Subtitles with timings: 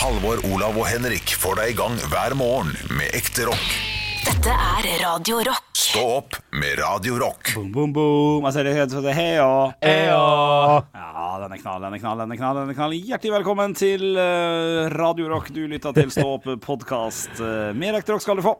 [0.00, 3.66] Halvor, Olav og Henrik får deg i gang hver morgen med ekte rock.
[4.24, 5.66] Dette er Radio Rock.
[5.76, 7.50] Stå opp med Radio Rock.
[7.52, 8.46] Boom, boom, boom.
[8.48, 9.50] Altså, det heter det heia.
[9.84, 12.62] Ja, den er knall, den er knall, den er knall.
[12.62, 15.52] den er knall Hjertelig velkommen til eh, Radio Rock.
[15.52, 17.36] Du lytter til Stå opp-podkast.
[17.50, 18.52] Uh, mer ekte rock skal du få.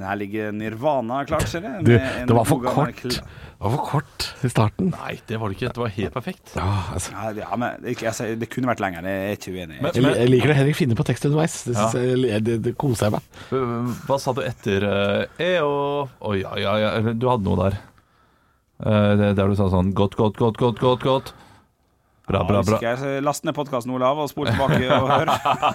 [0.00, 1.84] Her ligger Nirvana klart, ser jeg.
[1.86, 3.20] Du, med en det var for god gammel kort.
[3.20, 4.90] Det var for kort i starten.
[4.94, 5.70] Nei, det var det ikke.
[5.76, 6.52] Det var helt perfekt.
[6.56, 7.12] Ja, altså.
[7.12, 9.02] Ja, ja, men ikke- jeg det kunne vært lenger.
[9.02, 9.80] Jeg er ikke uenig.
[9.82, 11.62] Men- men, jeg liker det Henrik finner på tekst underveis.
[11.64, 11.90] Det, Ja.
[11.92, 13.22] jeg, det, det koser jeg meg.
[14.06, 16.90] Hva sa du etter uh, EO Å ja, ja, ja.
[16.98, 17.78] eller Du hadde noe der.
[18.82, 21.02] Eh, der du sa sånn godt, godt, godt, godt, godt.
[21.06, 21.32] godt
[22.26, 22.78] Bra, bra, bra.
[22.80, 25.30] Ja, Så Last ned podkasten, Olav, og spol tilbake og hør.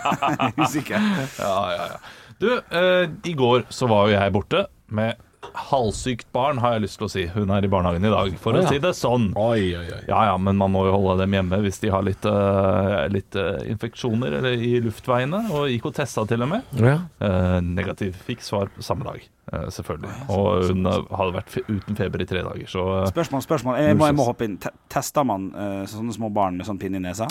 [0.64, 0.98] Usikker.
[1.40, 1.98] Ja, ja, ja.
[2.40, 5.16] Du, eh, i går så var jo jeg borte med
[5.58, 7.24] halvsykt barn, har jeg lyst til å si.
[7.34, 9.30] Hun er i barnehagen i dag, for Å, å si det sånn.
[9.38, 10.00] Oi, oi, oi.
[10.10, 13.38] Ja ja, men man må jo holde dem hjemme hvis de har litt, uh, litt
[13.40, 15.44] uh, infeksjoner eller i luftveiene.
[15.54, 16.74] Og gikk og testa til og med.
[16.82, 16.98] Ja.
[17.22, 18.18] Uh, negativ.
[18.28, 20.18] Fikk svar på samme dag, eh, selvfølgelig.
[20.36, 23.80] Og hun hadde vært fe uten feber i tre dager, så Spørsmål, spørsmål.
[23.86, 24.58] Jeg må, jeg må hoppe inn.
[24.62, 25.50] Te- Tester man
[25.90, 27.30] sånne små barn med sånn pinne i nesa?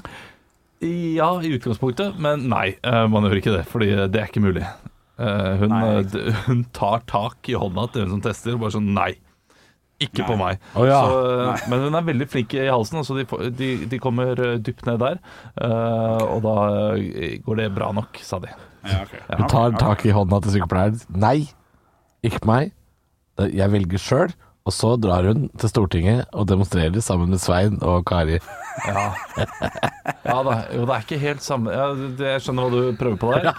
[0.81, 4.67] Ja, i utgangspunktet, men nei, man gjør ikke det, fordi det er ikke mulig.
[5.19, 8.61] Eh, hun, Nei, eh, d- hun tar tak i hånda til hun som tester, og
[8.67, 9.13] bare sånn nei.
[10.05, 10.59] Ikke på meg.
[10.77, 10.99] Oh, ja.
[11.09, 11.21] så,
[11.57, 13.25] eh, men hun er veldig flink i halsen, så de,
[13.57, 15.17] de, de kommer dypt ned der.
[15.57, 16.57] eh, og da
[17.47, 18.51] går det bra nok, sa de.
[18.87, 19.23] Ja, okay.
[19.41, 21.01] Hun tar tak i hånda til sykepleieren.
[21.17, 21.39] Nei,
[22.23, 22.75] ikke på meg.
[23.57, 24.37] Jeg velger sjøl.
[24.67, 28.41] Og så drar hun til Stortinget og demonstrerer sammen med Svein og Kari.
[28.87, 29.05] Ja,
[30.27, 33.21] ja da, jo, det er ikke helt samme ja, det, Jeg skjønner hva du prøver
[33.23, 33.53] på der.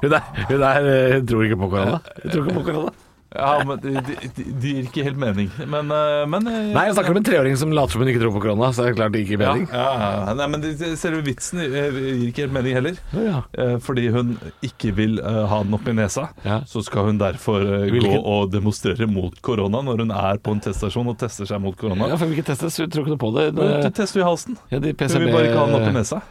[0.00, 0.86] Hun, er, hun, er,
[1.18, 1.98] hun tror ikke på korona.
[2.22, 2.94] Hun tror ikke på korona.
[3.34, 5.48] Ja, men Det de, de de gir ikke helt mening.
[5.66, 8.20] Men, eh, men eh, Nei, jeg snakker om en treåring som later som hun ikke
[8.22, 8.68] tror på korona.
[8.72, 9.66] Så det er klart det gir mening.
[9.72, 9.86] ja,
[10.28, 10.34] ja.
[10.38, 12.94] Nei, men det- det- selve vitsen eh, gir ikke helt mening heller.
[13.12, 13.42] Ja,
[13.82, 16.28] Fordi hun ikke vil ha den opp i nesa,
[16.70, 17.60] så skal hun derfor
[17.90, 21.76] gå og demonstrere mot korona når hun er på en teststasjon og tester seg mot
[21.76, 22.08] korona.
[22.08, 23.50] Ja, for vi ikke testes, hun tror ikke noe på det.
[23.58, 24.56] Det Du tester i halsen.
[24.70, 26.22] ja, de Hun vil bare ikke ha den opp i nesa.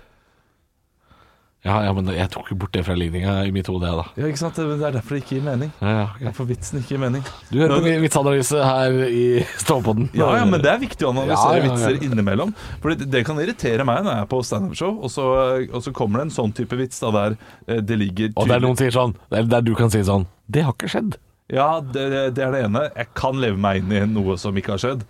[1.64, 4.04] Ja, ja, men jeg tok jo bort det fra ligninga i mitt hode, jeg, da.
[4.20, 4.58] Ja, ikke sant?
[4.60, 5.70] Det er derfor det ikke gir mening.
[5.80, 6.26] Ja, ja, okay.
[6.28, 7.22] Derfor vitsen ikke gir mening.
[7.54, 9.22] Du hører på Vitsanalyse her i
[9.62, 10.10] Stålpodden.
[10.20, 11.72] Ja, ja, men det er viktig å analysere Ja, ja, ja.
[11.72, 12.52] vitser innimellom.
[12.84, 15.94] For det, det kan irritere meg når jeg er på standup-show, og, så- og så
[15.96, 17.38] kommer det en sånn type vits da der
[17.70, 20.28] eh, det ligger tydelig Og der noen sier sånn, der, der du kan si sånn
[20.52, 21.16] Det har ikke skjedd.
[21.54, 22.90] Ja, det, det- er det ene.
[22.92, 25.08] Jeg kan leve meg inn i noe som ikke har skjedd.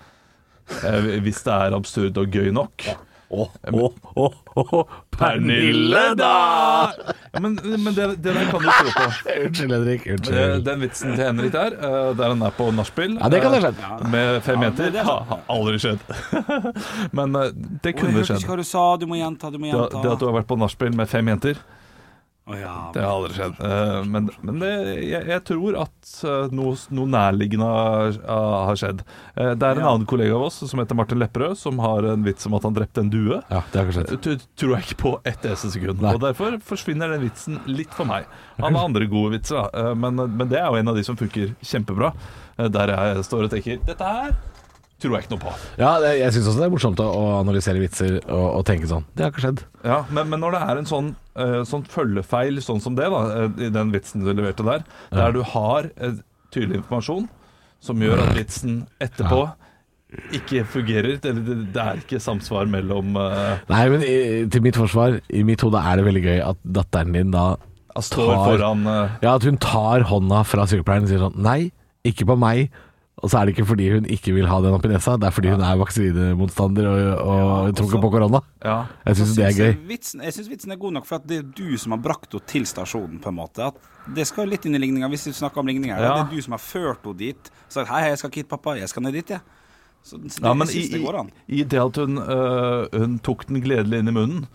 [0.85, 2.85] Eh, hvis det er absurd og gøy nok.
[3.33, 3.87] Å, å,
[4.21, 4.25] å,
[4.61, 4.79] å,
[5.17, 6.29] Pernille, da!
[7.33, 9.05] Ja, men men det, det der kan du tro på.
[9.47, 10.05] Unnskyld, Henrik.
[10.05, 10.63] Eh, Unnskyld.
[10.67, 13.61] Den vitsen til Henrik der, eh, der han er på nachspiel Ja, det kan ha
[13.63, 13.79] skjedd.
[13.81, 14.83] eh, Med fem Ja, meter.
[14.83, 15.99] det- det er Ha, har aldri skjedd.
[17.17, 18.43] Men eh, det jeg kunne hørte skjedd.
[18.45, 18.83] ikke hva du sa.
[19.01, 20.03] Du må gjenta, du må Det, gjenta.
[20.05, 21.57] det at du har vært på nachspiel med fem jenter,
[22.43, 22.71] Å, ja.
[22.91, 23.59] det har aldri skjedd.
[23.63, 24.69] Eh, Men, men det,
[25.07, 28.17] jeg, jeg tror at eh, noe, noe nærliggende har,
[28.67, 28.99] har skjedd.
[29.39, 29.93] Eh, Det er en Ja.
[29.93, 32.75] annen kollega av oss som heter Martin Lepperød, som har en vits om at han
[32.75, 33.39] drepte en due.
[33.47, 34.11] Ja, det har skjedd.
[34.27, 36.03] Det tror jeg ikke på ett eneste sekund.
[36.03, 38.27] Og Derfor forsvinner den vitsen litt for meg.
[38.59, 39.69] Han har andre gode vitser.
[39.71, 42.11] Eh, men, men det er jo en av de som funker kjempebra.
[42.59, 44.35] Eh, Der jeg står og tenker Dette her
[45.03, 45.53] tror jeg ikke noe på.
[45.81, 47.09] Ja, det, jeg syns også det er morsomt å,
[47.41, 49.63] analysere vitser og, og tenke sånn Det har ikke skjedd.
[49.83, 51.09] Ja, men, men når det er en sånn,
[51.39, 55.35] uh, sånn følgefeil sånn som det, da, eh, i den vitsen du leverte der, der
[55.35, 56.15] du har uh,
[56.53, 57.27] tydelig informasjon
[57.83, 59.43] som gjør at vitsen etterpå
[60.37, 63.59] ikke fungerer, det er ikke samsvar mellom uh...
[63.69, 64.15] Nei, men i,
[64.51, 67.53] til mitt forsvar, i mitt hode er det veldig gøy at datteren din da
[67.97, 69.15] står tar- foran uh...
[69.25, 71.71] Ja, at hun tar hånda fra sykepleieren og sier sånn Nei,
[72.07, 72.73] ikke på meg.
[73.23, 75.31] Og så er det ikke fordi hun ikke vil ha den oppi nesa, det er
[75.31, 77.37] fordi hun er vaksinemotstander og, og
[77.69, 78.41] ja, tror ikke på korona.
[78.65, 78.73] Ja.
[79.07, 79.71] Jeg syns det er gøy.
[79.87, 82.35] Vitsen, jeg syns vitsen er god nok, for at det er du som har brakt
[82.35, 83.21] henne til stasjonen.
[83.23, 83.79] på en måte At
[84.15, 85.95] Det skal litt inn i ligninga, hvis vi snakker om ligninger.
[85.95, 86.09] Ja.
[86.17, 87.51] Det er du som har ført henne dit.
[87.69, 88.75] Sagt 'hei, hei, jeg skal hit, pappa.
[88.75, 89.39] Jeg skal ned dit', jeg.
[90.03, 91.29] Så, så det, Ja, men jeg i, det går an.
[91.47, 94.45] i, i det at hun, øh, hun tok den gledelig inn i munnen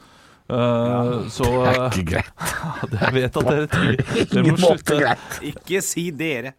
[0.52, 2.32] øh, Så Det er øh, ikke greit.
[3.00, 4.98] Jeg vet at dere Dere må Ingen måte slutte.
[5.00, 5.40] greit.
[5.42, 6.52] Ikke si dere.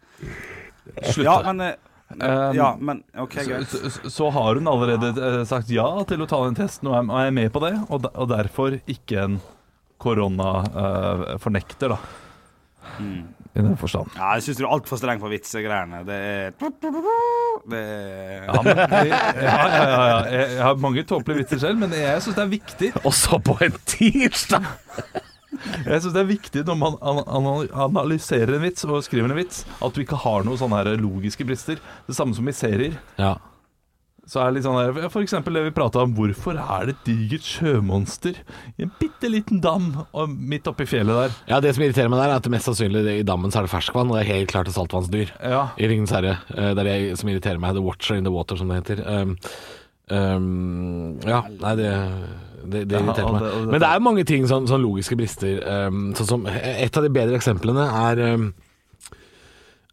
[1.12, 1.24] Slutt.
[1.24, 1.72] Ja, men eh,
[2.10, 3.68] Um, Ja, men OK, Så, greit.
[3.70, 7.06] så, så har hun allerede eh, sagt ja til å ta den testen, og er,
[7.06, 7.74] og er med på det.
[7.88, 9.36] Og, og derfor ikke en
[10.00, 12.00] koronafornekter, da.
[13.00, 14.10] I den forstand.
[14.16, 16.02] Ja, jeg syns du er altfor streng på vitsegreiene.
[16.06, 16.52] Det er
[17.70, 19.10] det er Ja, men, ja,
[19.40, 20.20] ja, ja, ja.
[20.30, 23.56] Jeg, jeg har mange tåpelige vitser selv, men jeg syns det er viktig Også på
[23.66, 24.66] en tirsdag!
[25.86, 29.36] Jeg synes det er viktig når man an an analyserer en vits og skriver en
[29.38, 31.80] vits, at du ikke har noen sånne her logiske brister.
[32.08, 32.96] Det samme som i serier.
[33.20, 33.36] Ja.
[34.30, 36.12] så er det litt sånn her, For eksempel det vi prata om.
[36.14, 38.36] Hvorfor er det et digert sjømonster
[38.78, 41.34] i en bitte liten dam og midt oppi fjellet der?
[41.50, 43.72] Ja, Det som irriterer meg der, er at mest sannsynlig i dammen så er det
[43.74, 45.32] ferskvann, og det er helt klart et saltvannsdyr.
[45.42, 45.64] Ja.
[45.80, 46.36] I Ringens herre.
[46.54, 47.74] Eh, Det er det som irriterer meg.
[47.74, 49.02] The Watcher in the Water, som det heter.
[50.10, 51.90] Um, ja, nei, det
[52.70, 53.44] det, det irriterer meg.
[53.72, 55.60] Men det er jo mange ting, sånn, sånn logiske brister.
[55.88, 58.50] Um, sånn som, et av de bedre eksemplene er um,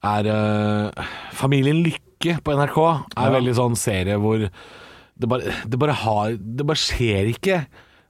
[0.05, 1.05] Er uh,
[1.37, 2.77] Familien Lykke på NRK.
[3.15, 3.35] Er Ja.
[3.37, 7.61] veldig sånn serie hvor det bare, det bare har Det bare skjer ikke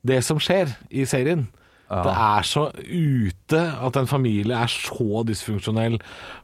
[0.08, 1.48] det som skjer i serien.
[1.88, 5.98] Det er så ute at en familie er så dysfunksjonell,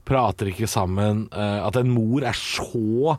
[0.08, 3.18] prater ikke sammen, eh, at en mor er så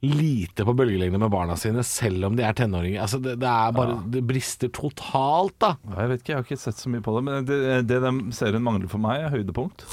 [0.00, 3.02] lite på bølgelengde med barna sine, selv om de er tenåringer.
[3.04, 5.74] Altså, det, det er bare Det brister totalt, da.
[5.96, 7.24] Jeg vet ikke, jeg har ikke sett så mye på det.
[7.28, 7.60] Men det,
[7.90, 9.84] det den serien mangler for meg, er høydepunkt.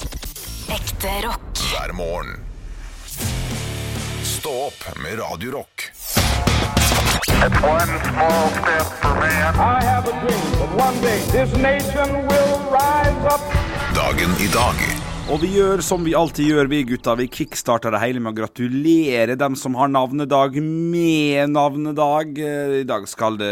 [0.72, 1.44] Ekte rock.
[1.72, 2.40] hver morgen.
[4.28, 5.90] Stå opp med Radiorock.
[7.38, 9.56] One small step for man.
[9.56, 13.42] I have a dream that one day this nation will rise up.
[13.96, 14.97] Dagen i dag
[15.28, 17.12] Og vi gjør som vi alltid gjør, vi gutta.
[17.20, 22.38] Vi kickstarter det hele med å gratulere dem som har navnedag med navnedag.
[22.40, 23.50] Eh, I dag skal det,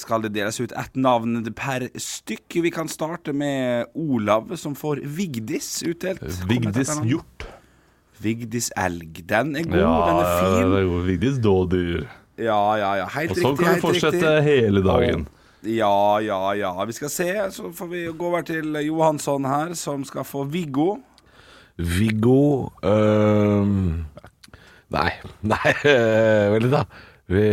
[0.00, 2.56] skal det deles ut ett navn per stykk.
[2.64, 6.24] Vi kan starte med Olav, som får Vigdis utdelt.
[6.48, 7.44] Vigdis Hjort.
[8.24, 9.20] Vigdis Elg.
[9.28, 10.72] Den er god, den er fin.
[10.72, 12.08] det er Vigdis Dådyr.
[12.40, 13.12] Ja, ja, ja.
[13.18, 13.44] Helt riktig.
[13.44, 13.66] Og så riktig.
[13.66, 14.48] kan vi fortsette riktig.
[14.48, 15.28] hele dagen.
[15.68, 16.72] Ja, ja, ja.
[16.88, 17.30] Vi skal se.
[17.52, 20.94] Så får vi gå over til Johansson her, som skal få Viggo.
[21.80, 24.04] Viggo øhm,
[24.90, 25.12] Nei,
[25.52, 25.72] nei,
[26.50, 26.82] vel da.
[27.30, 27.46] Vi,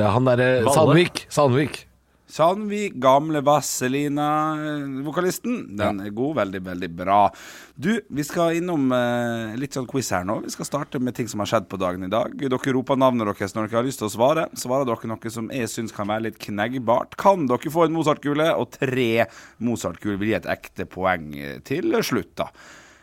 [0.00, 1.26] han derre Sandvik.
[1.28, 1.90] Sandvik.
[2.30, 5.74] Sandvik, gamle Vasselina-vokalisten.
[5.76, 6.36] Den er god.
[6.38, 7.32] Veldig, veldig bra.
[7.74, 10.36] Du, vi skal innom eh, litt sånn quiz her nå.
[10.44, 12.28] Vi skal starte med ting som har skjedd på dagen i dag.
[12.38, 14.44] Dere roper navnet deres når dere har lyst til å svare.
[14.56, 18.46] Svarer dere noe som jeg syns kan være litt kneggbart, kan dere få en Mozart-kule,
[18.54, 19.10] og tre
[19.58, 21.26] Mozart-kuler vil gi et ekte poeng
[21.66, 22.46] til slutt, da.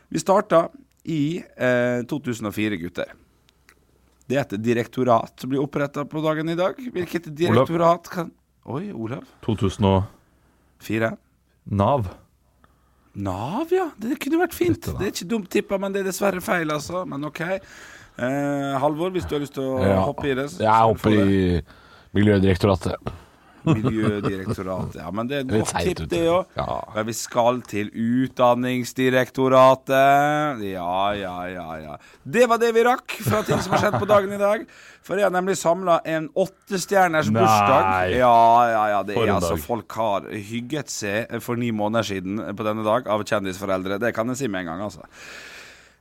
[0.09, 0.68] Vi starta
[1.07, 3.12] i eh, 2004, gutter.
[4.27, 6.75] Det er et direktorat som blir oppretta på dagen i dag.
[6.94, 8.31] Hvilket direktorat kan
[8.68, 9.24] Oi, Olav.
[9.45, 11.13] 2004.
[11.71, 12.09] Nav.
[13.15, 13.86] Nav, ja.
[13.98, 14.81] Det kunne vært fint.
[14.83, 14.98] Dette.
[15.00, 17.06] Det er ikke dumt tippa, men det er dessverre feil, altså.
[17.07, 17.39] Men OK.
[17.48, 20.01] Eh, Halvor, hvis du har lyst til å Ja.
[20.04, 20.50] hoppe i det?
[20.51, 21.62] så- Jeg hopper i
[22.13, 22.95] Miljødirektoratet.
[23.68, 24.96] Miljødirektoratet.
[25.02, 26.46] Ja, men det er et godt tipp, det òg.
[26.58, 27.04] Ja.
[27.08, 30.62] Vi skal til Utdanningsdirektoratet.
[30.68, 31.94] Ja, ja, ja, ja.
[32.24, 34.60] Det var det vi rakk fra ting som har skjedd på dagen i dag.
[35.08, 38.12] For jeg har nemlig samla en åttestjerners bursdag.
[38.12, 39.04] Ja, ja, ja.
[39.08, 39.56] Det er altså.
[39.64, 44.02] Folk har hygget seg for ni måneder siden på denne dag av kjendisforeldre.
[44.04, 45.04] Det kan jeg si med en gang, altså.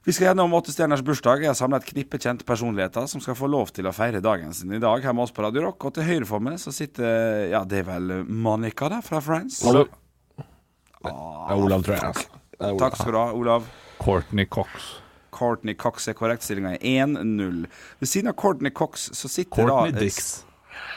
[0.06, 1.40] Vi skal gjennom Åtte stjerners bursdag.
[1.42, 4.52] Jeg har samla et knippe kjente personligheter som skal få lov til å feire dagen
[4.54, 5.82] sin i dag her med oss på Radio Rock.
[5.88, 9.64] Og til høyre for meg så sitter Ja, det er vel Monica, da, fra Friends.
[9.66, 9.90] Olav.
[10.38, 12.04] Det er Olav, tror jeg.
[12.06, 12.38] Takk.
[12.60, 12.78] Olav.
[12.84, 13.66] Takk skal du ha, Olav.
[13.98, 14.86] Courtney Cox.
[15.34, 16.46] Courtney Cox er korrekt.
[16.46, 17.66] Stillinga er 1-0.
[17.98, 20.36] Ved siden av Courtney Cox så sitter Courtney da Dix.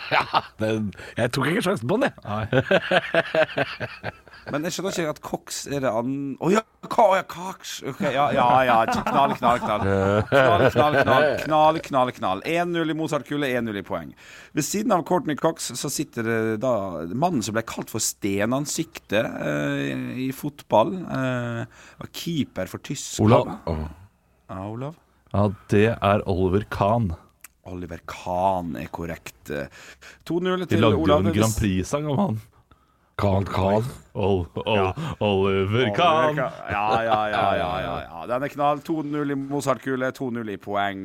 [0.10, 2.64] Ja, den, jeg tok ikke sjansen på den, jeg.
[4.52, 6.16] Men jeg skjønner ikke at Cox er det an...
[6.42, 6.64] Å ja,
[7.00, 7.84] ka, ja, Cox.
[7.88, 8.78] Ok, ja, ja, ja.
[8.86, 9.84] Knall, knall, knall.
[10.30, 11.28] Knall, knall, knall.
[11.46, 12.42] Knall, knall, knall.
[12.46, 14.12] 1-0 i Mozart-kullet, 1-0 i poeng.
[14.58, 16.74] Ved siden av Courtney Cox så sitter det da
[17.14, 20.96] mannen som ble kalt for stenansiktet eh, i fotball.
[21.00, 21.64] Eh,
[22.04, 23.56] var keeper for Tyskland.
[23.66, 23.88] Olav.
[24.50, 25.00] Ja, Olav?
[25.34, 27.12] Ja, det er Oliver Kahn.
[27.70, 29.52] Oliver Kahn er korrekt.
[29.54, 29.70] Eh,
[30.26, 30.68] 2-0 til Olav.
[30.72, 32.42] De lagde jo en Grand Prix-sang om han.
[33.20, 33.84] Kan, kan.
[34.20, 34.88] Ol, ol,
[35.24, 36.36] Oliver Kahn.
[36.40, 38.24] Ja, ja, ja, ja, ja, ja.
[38.28, 38.82] Den er knall.
[38.84, 41.04] 2-0 i Mozart-kule, 2-0 i poeng.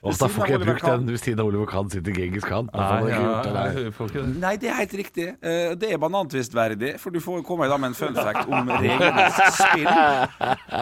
[0.00, 2.70] Og da får ikke jeg brukt den ved siden av Oliver Kahn sitter Genghis Khan.
[2.72, 4.24] Nei, det ja.
[4.40, 5.26] Nei, det er helt riktig.
[5.40, 8.72] Eh, Det er banantvistverdig, for du får komme i dag med en fun fact om
[8.80, 9.92] reglenes spill.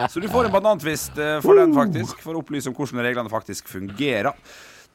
[0.09, 3.31] Så du får en banantvist eh, for den, faktisk, for å opplyse om hvordan reglene
[3.31, 4.31] faktisk fungerer.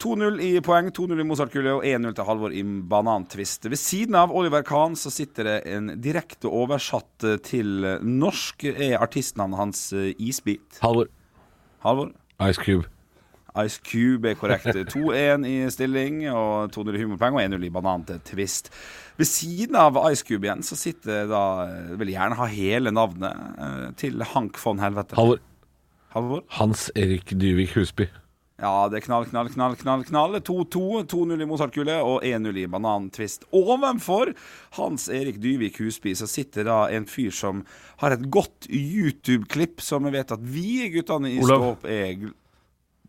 [0.03, 3.69] 2-0 i poeng, 2-0 i Mozart-kule og 1-0 til Halvor i banantvist.
[3.71, 8.99] Ved siden av Oliver Kahn så sitter det en direkte oversatt eh, til norsk, er
[9.01, 10.81] artistnavnet hans eh, Isbit.
[10.83, 11.09] Halvor.
[11.85, 12.11] Halvor?
[12.43, 12.91] Ice Cube.
[13.63, 14.67] Ice Cube er korrekt.
[14.97, 18.73] 2-1 i stilling og 2-0 i humorpoeng og 1-0 i banan til twist.
[19.17, 23.97] Ved siden av Ice Cube igjen så sitter da eh, Vil gjerne ha hele navnet
[24.01, 25.17] til Hank von Helvete.
[25.17, 25.41] Halvor.
[26.15, 26.45] Halvor?
[26.59, 28.11] Hans Erik Dyvik Husby.
[28.63, 30.05] Ja, det er knall, knall, knall, knall.
[30.07, 30.83] knall 2-2.
[31.11, 33.49] 2-0 i Mozart-kule og 1-0 i banantvist.
[33.51, 34.31] Ovenfor
[34.79, 37.65] Hans Erik Dyvik Husby så sitter da en fyr som
[38.03, 42.29] har et godt YouTube-klipp som jeg vet at vi guttene i Ståp er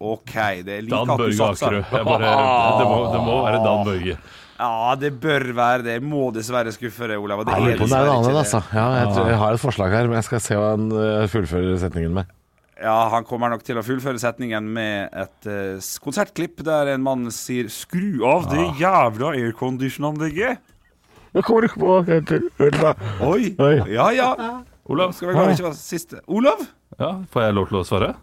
[0.01, 0.33] OK,
[0.65, 1.83] det er like Dan Børge akkurat Akerø.
[1.93, 4.17] Det, må, det må være Dan Børge.
[4.55, 5.97] Ja, det bør være det.
[5.99, 7.43] Jeg må dessverre skuffe deg, Olav.
[7.45, 8.61] det er en dessverre annen, ikke altså.
[8.71, 11.25] Ja, jeg, tror, jeg har et forslag her, men jeg skal se hva han eh,
[11.31, 12.34] fullfører setningen med.
[12.81, 17.29] Ja, han kommer nok til å fullføre setningen med et uh, konsertklipp der en mann
[17.31, 20.57] sier 'skru av det jævla aircondition-anlegget'.
[21.35, 22.41] Jeg kommer ikke på hva det heter.
[23.23, 23.55] Oi.
[23.59, 23.75] Oi.
[23.91, 24.29] Ja, ja.
[24.87, 26.19] Olav, Skal vi glad ikke være siste.
[26.27, 26.61] Olav?
[26.99, 28.13] ja, får jeg lov til å svare?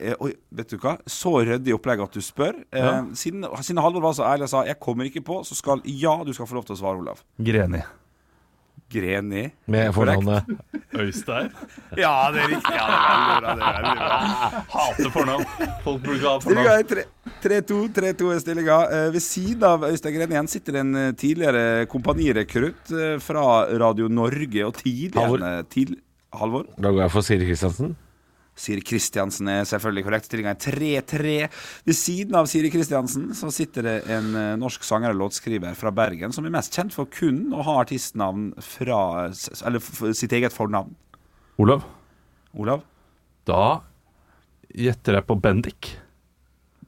[0.00, 0.96] Eh, oi, vet du hva?
[1.06, 2.54] Så ryddig opplegg at du spør.
[2.72, 3.04] Eh, Ja.
[3.14, 6.22] siden, siden Halvor var så ærlig og sa 'jeg kommer ikke på', så skal ja,
[6.24, 7.22] du skal få lov til å svare, Olav.
[7.38, 7.82] Greni.
[8.90, 9.44] Greni.
[9.70, 10.50] Med fornavnet
[10.98, 11.50] Øystein.
[11.98, 12.74] Ja, det er riktig.
[12.74, 12.86] Ja,
[13.38, 13.46] er.
[13.60, 14.58] Er.
[14.70, 15.46] Hater fornavn.
[15.84, 17.00] Folk burde ikke ha Stillinga fornavn.
[17.00, 17.80] er 3-2.
[17.96, 18.78] 3-2 er stillinga.
[18.98, 23.46] Eh, ved siden av Øystein Greni igjen sitter en eh, tidligere kompanirekrutt eh, fra
[23.80, 25.66] Radio Norge og tidligere Halvor.
[25.72, 25.96] Til,
[26.36, 26.70] Halvor.
[26.78, 27.96] Da går jeg for Siri Kristiansen.
[28.60, 30.28] Siri Kristiansen er selvfølgelig korrekt.
[30.28, 31.36] Stillinga er 3-3.
[31.88, 35.92] Ved siden av Siri Kristiansen så sitter det en eh, norsk sanger og låtskriver fra
[35.94, 39.00] Bergen som er mest kjent for kun å ha artistnavn fra
[39.66, 40.92] Eller sitt eget fornavn.
[41.60, 41.84] Olav,
[42.56, 42.84] Olav?
[43.48, 43.80] da
[44.70, 45.94] gjetter jeg på Bendik.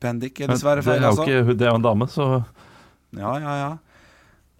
[0.02, 1.24] Bendik er dessverre det feil, altså.
[1.26, 2.28] ikke, det er jo en dame, så
[3.18, 3.72] Ja, ja, ja.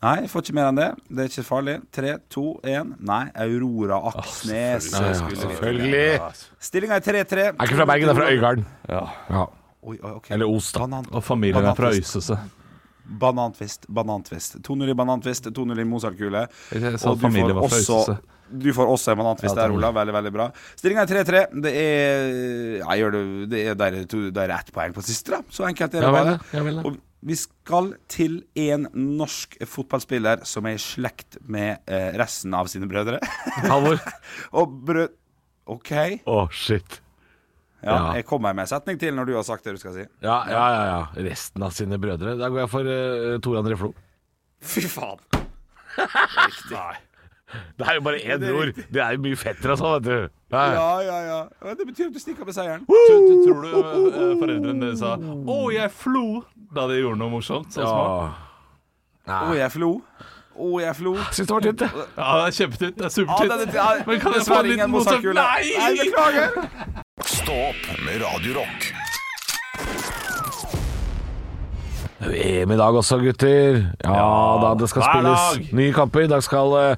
[0.02, 0.88] Nei, jeg får ikke mer enn det.
[1.08, 1.74] Det er ikke farlig.
[1.94, 2.94] Tre, to, én.
[2.98, 4.88] Nei, Aurora Aksnes.
[4.92, 6.32] Ja, ja, skulle vi- selvfølgelig.
[6.58, 7.44] Stillinga er 3-3.
[7.52, 8.64] Er ikke fra Bergen, det er fra Øygarden.
[8.88, 9.04] ja.
[9.30, 9.44] Ja.
[9.84, 10.18] Oi, oi.
[10.30, 10.84] Eller Os, da.
[11.12, 11.90] Og familien er fra.
[11.90, 12.38] Øysese.
[13.20, 14.56] banantvist, banantvist.
[14.62, 16.46] 2-0 i banantvist, 2-0 i Mozart-kule.
[17.04, 18.18] Og du familien får også-
[18.52, 19.72] Du får også en banantvist Ja, der.
[19.72, 19.94] Olav.
[19.94, 20.50] Veldig, veldig bra.
[20.76, 21.46] Stillinga er 3-3.
[21.62, 25.30] Det er Ja, gjør det Det er, der, er der er ett poeng på siste,
[25.30, 25.42] da.
[25.50, 26.40] Så enkelt er det Ja vel, bare.
[26.52, 26.82] ja vel, ja.
[26.84, 32.70] Og vi skal til en norsk fotballspiller som er i slekt med eh, resten av
[32.70, 33.20] sine brødre.
[33.70, 34.00] Halvor.
[34.58, 35.14] Og brød...
[35.70, 35.92] OK.
[36.26, 36.98] Å, shit.
[37.82, 38.00] Ja, Ja.
[38.18, 40.04] Jeg kommer med en setning til når du har sagt det du skal si.
[40.22, 41.22] Ja, ja, ja, ja.
[41.26, 42.36] Resten av sine brødre.
[42.38, 43.90] Da går jeg for uh, Tor André Flo.
[44.62, 45.22] Fy faen.
[46.74, 46.94] Nei.
[47.78, 48.72] Det er jo bare én bror.
[48.92, 50.28] Det er jo mye fettere og sånn, vet du.
[50.52, 50.66] Nei.
[50.76, 51.40] Ja, ja, ja.
[51.64, 52.84] Men Det betyr at du stikker med seieren.
[52.88, 57.72] Tror, tror du eh, foreldrene deres sa 'Å, jeg flo' da de gjorde noe morsomt?
[57.72, 58.32] Sånn.
[59.28, 59.90] Å, jeg flo.
[60.52, 61.12] Å, jeg flo.
[61.32, 61.90] Syns det var tynt, jeg.
[62.16, 62.96] Ja, det er kjempetynt.
[62.96, 63.74] Det er Ja, supertynt.
[63.74, 65.22] ja, Men kan jeg få dessverre en liten ingen motsatt?
[65.22, 65.40] Mozart-kule.
[65.40, 65.64] Nei!
[65.78, 66.48] Nei, beklager.
[67.24, 68.92] Stå opp med Radio Rock.
[72.22, 73.80] EM i dag også, gutter.
[74.04, 75.72] Ja, da, det skal hver spilles dag.
[75.80, 76.20] nye kamper.
[76.26, 76.96] I dag skal, eh,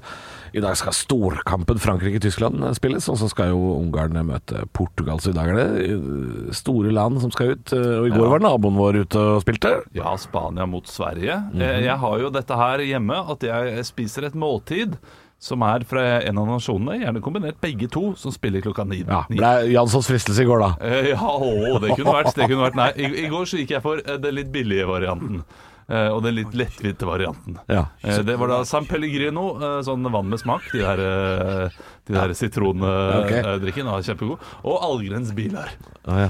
[0.55, 5.19] i dag skal storkampen Frankrike-Tyskland spilles, og så skal jo Ungarn møte Portugal.
[5.19, 7.73] Så i dag er det eh, store land som skal ut.
[7.75, 9.73] eh, Og i går var naboen vår ute og spilte.
[9.97, 11.35] Ja, Spania mot Sverige.
[11.51, 11.83] Mm -hmm.
[11.83, 14.97] Jeg har jo dette her hjemme, at jeg spiser et måltid
[15.39, 16.99] som er fra en av nasjonene.
[17.03, 19.03] Gjerne kombinert begge to, som spiller klokka ni.
[19.07, 20.87] Ja, ble Janssons fristelse i går, da.
[21.09, 22.35] Ja, å, det kunne vært.
[22.35, 22.75] Det kunne vært.
[22.75, 25.43] Nei, i, i går så gikk jeg for den litt billige varianten.
[25.89, 27.59] Eh, Og den litt lettvinte varianten.
[27.69, 27.85] Ja.
[28.03, 30.71] Eh, Det var da San Pellegrino, eh, sånn vann med smak.
[30.73, 31.69] De der,
[32.07, 34.39] de der sitrondrikken var kjempegod.
[34.63, 35.69] Og Algrens biler.
[36.07, 36.29] Ah, ja.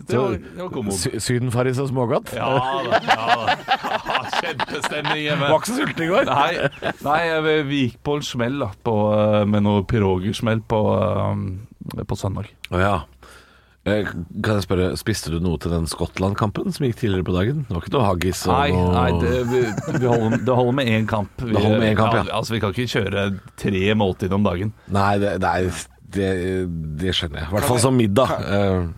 [0.00, 0.92] Det var, det var.
[0.96, 2.30] Sy- Sydenfarris og smågodt.
[2.36, 3.00] Ja da.
[3.04, 3.54] Ja, da.
[4.40, 5.48] Kjempestemning hjemme.
[5.50, 6.28] Var ikke så sulten i går.
[6.28, 8.94] Nei, nei, vi, vi gikk på en smell da, på,
[9.50, 10.80] med noe pirogersmell på,
[12.08, 12.48] på søndag.
[12.72, 12.94] Oh, ja.
[13.88, 14.04] Eh,
[14.44, 17.62] Kan jeg spørre, Spiste du noe til den Skottland-kampen som gikk tidligere på dagen?
[17.68, 18.42] Det var ikke noe haggis?
[18.46, 19.62] og Nei, noe- nei det, vi,
[19.98, 21.30] vi holder, det holder med én kamp.
[21.40, 22.24] Vi, Det holder med én kamp, ja.
[22.36, 23.24] Altså, vi kan ikke kjøre
[23.56, 24.74] tre måltid om dagen.
[24.92, 25.70] Nei, det, er,
[26.12, 26.28] det,
[27.00, 27.48] det skjønner jeg.
[27.48, 28.36] I hvert fall som middag.
[28.44, 28.90] Eh,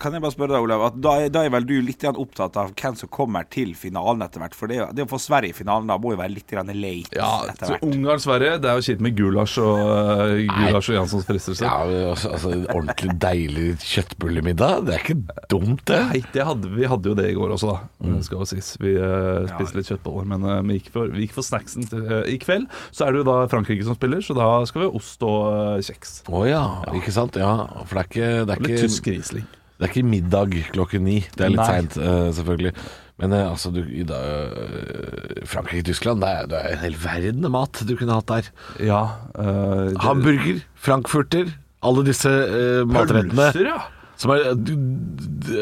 [0.00, 2.56] Kan jeg bare spørre deg, Olav, at da, er- da er vel du litt opptatt
[2.60, 4.56] av hvem som kommer til finalen etter hvert?
[4.58, 7.30] For det, det å få Sverige i finalen da må jo være litt late Ja,
[7.48, 7.86] etter så hvert.
[7.86, 11.64] Ungarn-Sverige, det er jo kjipt med gulasj og, uh, gulasj og Janssons fristelse.
[11.64, 14.84] ja, altså, altså, Ordentlig deilig kjøttbullemiddag.
[14.88, 16.00] Det er ikke dumt, det.
[16.10, 18.18] Nei, det hadde, vi hadde jo det i går også, da.
[18.26, 18.74] Skal jo sies.
[18.82, 21.86] Vi uh, spiste litt kjøttboller, men uh, vi, gikk for, vi gikk for snacksen.
[21.90, 24.84] Til, eh, I kveld så er det jo da Frankrike som spiller, så da skal
[24.84, 25.40] vi ha ost og
[25.78, 26.16] eh, kjeks.
[26.28, 26.62] Å ja,
[26.96, 27.38] ikke sant?
[27.40, 29.46] Ja, for det er ikke, det er Og litt ikke, tysk Riesling.
[29.78, 31.16] Det er ikke middag klokken ni.
[31.34, 32.74] Det er litt seint, uh, selvfølgelig.
[33.22, 37.44] Men uh, altså, du, i dag, uh, Frankrike-Tyskland, det, er- det er en hel verden
[37.48, 38.48] av mat du kunne hatt der.
[38.82, 39.02] Ja.
[39.34, 41.52] eh, det- Hamburger, frankfurter,
[41.84, 43.50] alle disse eh, matrettene.
[43.52, 43.82] Pølser, ja.
[44.16, 44.44] Som er,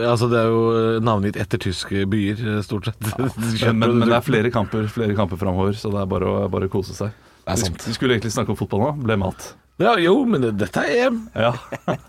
[0.05, 3.01] altså det er jo navngitt etter tyske byer, eh, stort sett.
[3.17, 6.49] Men, men, men det er flere kamper Flere kamper framover, så det er bare å,
[6.53, 7.15] bare kose seg.
[7.43, 7.85] Det er Vi, sant.
[7.89, 9.49] vi skulle egentlig snakke om fotball nå, ble mat.
[9.83, 11.17] Ja, jo, men dette er EM.
[11.35, 11.51] Ja.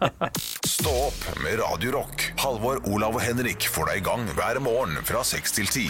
[0.76, 2.28] Stå opp med Radio Rock.
[2.44, 5.88] Halvor, Olav og Henrik får deg i gang hver morgen fra 6 til 10.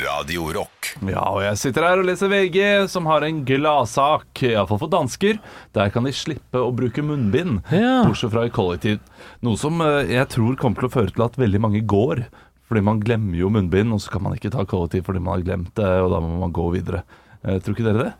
[0.00, 0.90] Radio Rock.
[1.08, 2.58] Ja, og jeg sitter her og leser VG,
[2.92, 5.38] som har en gladsak, iallfall for dansker.
[5.76, 8.02] Der kan de slippe å bruke munnbind, Ja.
[8.06, 9.00] bortsett fra i kollektiv.
[9.44, 12.24] Noe som eh, jeg tror kommer til å føre til at veldig mange går.
[12.68, 15.44] Fordi man glemmer jo munnbind, og så kan man ikke ta kollektiv fordi man har
[15.46, 17.04] glemt det, og da må man gå videre.
[17.44, 18.14] Eh, tror ikke dere det?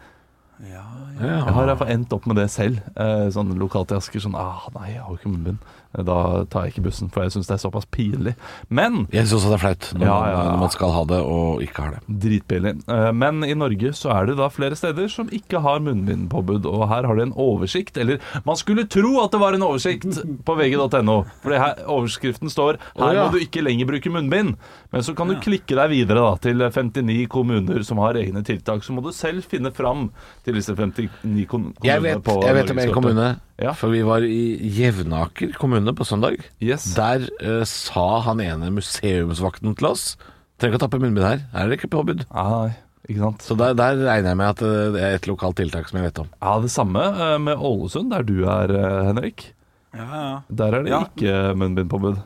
[1.17, 2.81] Jeg har i hvert fall endt opp med det selv.
[2.93, 4.21] Eh, sånn lokalt i Asker.
[4.21, 5.71] Sånn ah, nei, jeg har jo ikke munnbind.
[5.97, 8.35] Da tar jeg ikke bussen, for jeg syns det er såpass pinlig.
[8.69, 11.05] Men Jeg syns også det er flaut når, Ja, man- ja, når man skal ha
[11.05, 12.01] det og ikke har det.
[12.21, 12.75] Dritbillig.
[12.89, 16.67] Eh, Men i Norge så er det da flere steder som ikke har munnbindpåbud.
[16.67, 20.05] Og her har de en oversikt, eller man skulle tro at det var en oversikt
[20.45, 21.25] på vg.no.
[21.43, 24.57] For her, overskriften står 'Her må du ikke lenger bruke munnbind'.
[24.93, 28.83] Men så kan du klikke deg videre da til 59 kommuner som har egne tiltak.
[28.85, 30.11] Så må du selv finne fram
[30.45, 33.73] til disse 59 kom- kommunene Jeg vet, jeg vet om en kommune, Ja.
[33.73, 36.39] for vi var i Jevnaker kommune på søndag.
[36.63, 36.95] Yes.
[36.97, 40.17] Der eh, sa han ene museumsvakten til oss
[40.57, 42.23] Trenger ikke å tappe munnbind her, her er det ikke påbud.
[42.33, 42.71] Ah, nei,
[43.11, 43.43] ikke sant?
[43.45, 46.07] Så der, der regner jeg med at eh, det er et lokalt tiltak som jeg
[46.09, 46.31] vet om.
[46.41, 49.53] Ja, det samme eh, med Ålesund, der du er, eh, Henrik.
[49.93, 50.39] Ja, ja.
[50.49, 51.03] Der er det Ja.
[51.05, 52.23] ikke munnbindpåbud.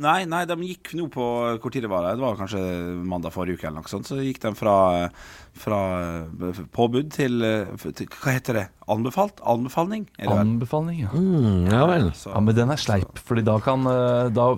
[0.00, 1.24] Nei, nei, de gikk nå på
[1.60, 2.14] Hvor tid det var det?
[2.16, 2.60] Det var kanskje
[3.04, 4.08] mandag forrige uke eller noe sånt.
[4.08, 4.74] Så gikk de fra,
[5.60, 5.80] fra
[6.24, 8.66] eh, påbud til, eh, til Hva heter det?
[8.90, 9.42] Anbefalt?
[9.44, 10.06] Anbefaling?
[10.18, 10.38] Er det?
[10.46, 11.10] Anbefaling, ja.
[11.12, 12.08] Mm, ja vel.
[12.16, 14.48] Så- Ja, men den er sleip, fordi da kan eh, Da,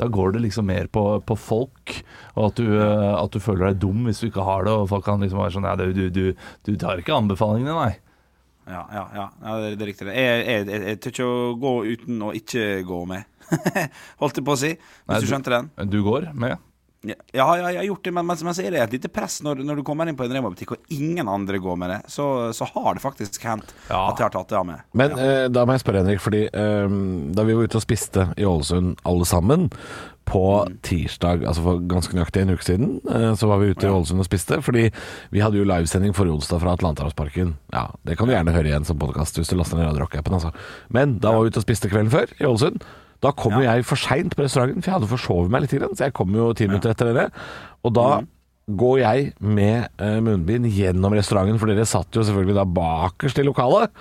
[0.00, 1.92] da går det liksom mer på, på folk,
[2.36, 5.04] og at du, at du føler deg dum hvis du ikke har det, og folk
[5.04, 6.34] kan liksom være sånn Nei, du, du, du,
[6.64, 7.94] du tar ikke anbefalingene, nei.
[8.66, 10.06] Ja, ja, ja, ja det, er- det er riktig.
[10.10, 13.24] Jeg, jeg, jeg, jeg tør ikke å gå uten å ikke gå med.
[14.22, 14.72] Holdt jeg på å si.
[14.76, 15.70] Hvis Nei, du du- skjønte den?
[15.92, 16.58] Du går med?
[17.06, 19.08] Ja, ja, ja, jeg har gjort det, men, men, men så er det et lite
[19.14, 21.98] press når, når du kommer inn på en Rema-butikk og ingen andre går med det.
[22.10, 22.24] Så,
[22.56, 24.00] så har det faktisk hendt Ja.
[24.08, 24.80] at jeg har tatt det av meg.
[24.96, 26.96] Men eh, da må jeg spørre, Henrik, fordi eh,
[27.36, 29.68] da vi var ute og spiste i Ålesund alle sammen
[30.26, 30.42] på
[30.82, 34.24] tirsdag, altså for ganske nøyaktig en uke siden, eh, så var vi ute i Ålesund
[34.24, 34.88] og spiste, fordi
[35.30, 37.54] vi hadde jo livesending forrige onsdag fra Atlanterhavsparken.
[37.76, 40.40] Ja, det kan du gjerne høre igjen som podkast hvis du laster ned Radio Rock-appen,
[40.40, 40.50] altså.
[40.90, 42.82] Men da var vi ute og spiste kvelden før i Ålesund.
[43.24, 46.06] Da kom jo jeg for seint på restauranten, for jeg hadde forsovet meg litt, så
[46.08, 47.28] jeg kom jo ti minutter etter dere.
[47.86, 48.08] Og da
[48.66, 53.46] går jeg med eh, munnbind gjennom restauranten, for dere satt jo selvfølgelig da bakerst i
[53.46, 53.92] lokalet.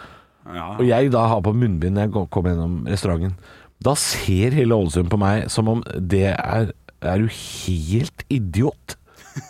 [0.46, 3.38] Ja, Og jeg da har på munnbind når jeg kommer gjennom restauranten.
[3.86, 6.70] Da ser hele Ålesund på meg som om det er
[7.06, 8.96] Er du helt idiot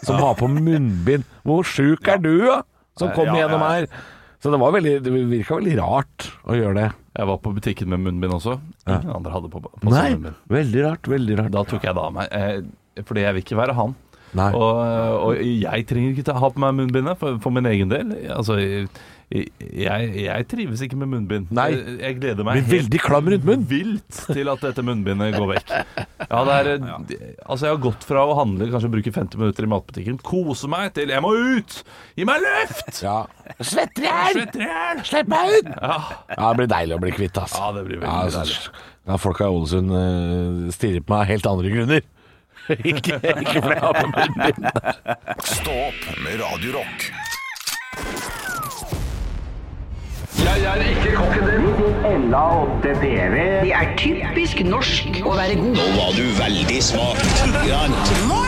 [0.03, 1.23] som har på munnbind?
[1.45, 2.61] Hvor sjuk er du, da?
[2.97, 3.85] Som kommer Ja, ja, gjennom her.
[4.45, 6.87] Så det var veldig Det virka veldig rart å gjøre det.
[7.17, 8.59] Jeg var på butikken med munnbind også.
[8.85, 10.35] Ingen andre hadde på, på Nei, munnbind.
[10.53, 11.09] veldig rart.
[11.09, 11.51] Veldig rart.
[11.55, 13.95] Da tok jeg det av meg, eh, fordi jeg vil ikke være han.
[14.35, 14.79] Og,
[15.31, 18.11] og jeg trenger ikke ta- ha på meg munnbindet for, for min egen del.
[18.35, 18.57] Altså,
[19.33, 21.47] jeg, jeg, trives ikke med munnbind.
[21.55, 21.71] Nei.
[21.73, 23.65] Jeg, jeg gleder meg Blir veldig klam rundt munnen.
[23.69, 25.73] vilt til at dette munnbindet går vekk.
[26.25, 26.69] Ja, det er,
[27.45, 30.89] altså jeg har gått fra å handle, kanskje bruke 50 minutter i matbutikken, kose meg,
[30.95, 31.75] til jeg må ut!
[32.17, 32.97] Gi meg luft!
[33.03, 33.19] Ja.
[33.59, 35.03] Svetter i hjel!
[35.05, 35.69] Slipp meg ut!
[35.69, 35.99] Ja.
[36.31, 37.61] Ja, det blir deilig å bli kvitt, altså.
[37.61, 38.73] Ja, det blir veldig så- deilig.
[39.05, 42.07] Ja, folka i Ålesund uh, stirrer på meg av helt andre grunner.
[42.89, 44.65] ikke, ikke fordi jeg har på munnbind.
[45.45, 46.41] Stå opp med
[50.45, 50.69] Radio
[51.17, 52.83] Rock.
[52.83, 55.73] Det er typisk norsk å være god.
[55.79, 57.21] Nå var du veldig smak.
[57.65, 57.95] Grann.
[58.29, 58.45] Hvor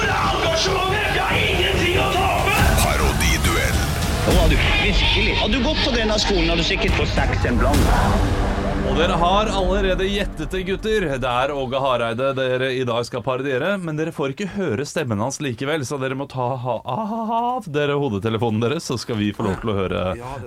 [0.00, 1.12] er engasjementet?
[1.12, 2.56] Jeg har ingenting å tape!
[2.80, 3.78] Parodiduell.
[4.24, 5.36] Nå var du virkelig.
[5.42, 8.45] Hadde du gått på denne skolen, hadde du sikkert fått seks en blant.
[8.86, 11.04] Og dere har allerede gjettet det, gutter.
[11.20, 13.72] Det er Åge Hareide dere i dag skal parodiere.
[13.82, 18.62] Men dere får ikke høre stemmen hans likevel, så dere må ta av dere hodetelefonen
[18.62, 20.02] deres, så skal vi få lov til å høre,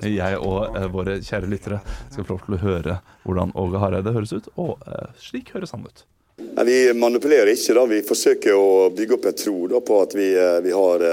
[0.07, 1.81] jeg og eh, våre kjære lyttere,
[2.13, 2.95] skal få lov til å høre
[3.27, 4.47] hvordan Åge Hareide høres ut.
[4.55, 6.05] Og eh, slik høres han ut.
[6.39, 7.75] Nei, Vi manipulerer ikke.
[7.75, 7.83] da.
[7.91, 11.03] Vi forsøker å bygge opp en tro da, på at vi, eh, vi har,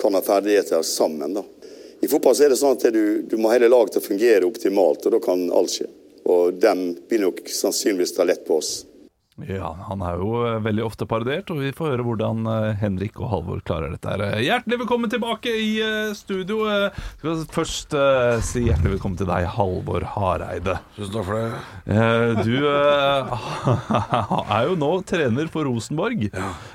[0.00, 1.34] kan ha ferdigheter sammen.
[1.40, 1.44] da.
[2.02, 4.46] I fotball så er det sånn at du, du må hele laget til å fungere
[4.48, 5.90] optimalt, og da kan alt skje.
[6.30, 8.72] Og dem vil nok sannsynligvis ta lett på oss.
[9.48, 13.16] Ja, han er jo eh, veldig ofte parodiert, og vi får høre hvordan eh, Henrik
[13.18, 14.10] og Halvor klarer dette.
[14.12, 14.20] her.
[14.36, 15.70] Eh, Hjertelig velkommen tilbake i
[16.14, 16.58] studio.
[17.16, 17.96] Skal vi først
[18.46, 20.76] si hjertelig velkommen til deg, Halvor Hareide.
[20.98, 21.48] Tusen takk for det.
[21.96, 22.54] Eh, Du
[24.52, 26.28] er jo nå trener for Rosenborg,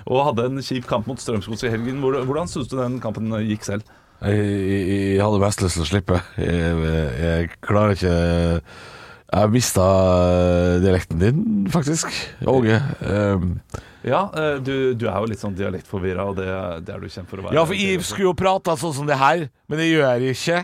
[0.10, 2.02] og hadde en kjip kamp mot Strømsgods i helgen.
[2.04, 3.86] Hvordan, hvordan syns du den kampen gikk selv?
[4.26, 6.20] Jeg, jeg, jeg hadde mest lyst til å slippe.
[6.42, 8.16] Jeg, jeg klarer ikke
[9.28, 9.86] Jeg mista
[10.84, 12.13] dialekten din, faktisk,
[12.48, 12.80] Åge.
[13.04, 13.60] Um,
[14.08, 16.46] Ja, eh, du, du er jo litt sånn dialektforvirra, og det,
[16.88, 17.58] det er du kjent for å være.
[17.58, 20.62] ja, for jeg skulle jo prata sånn som det her, men det gjør jeg ikke.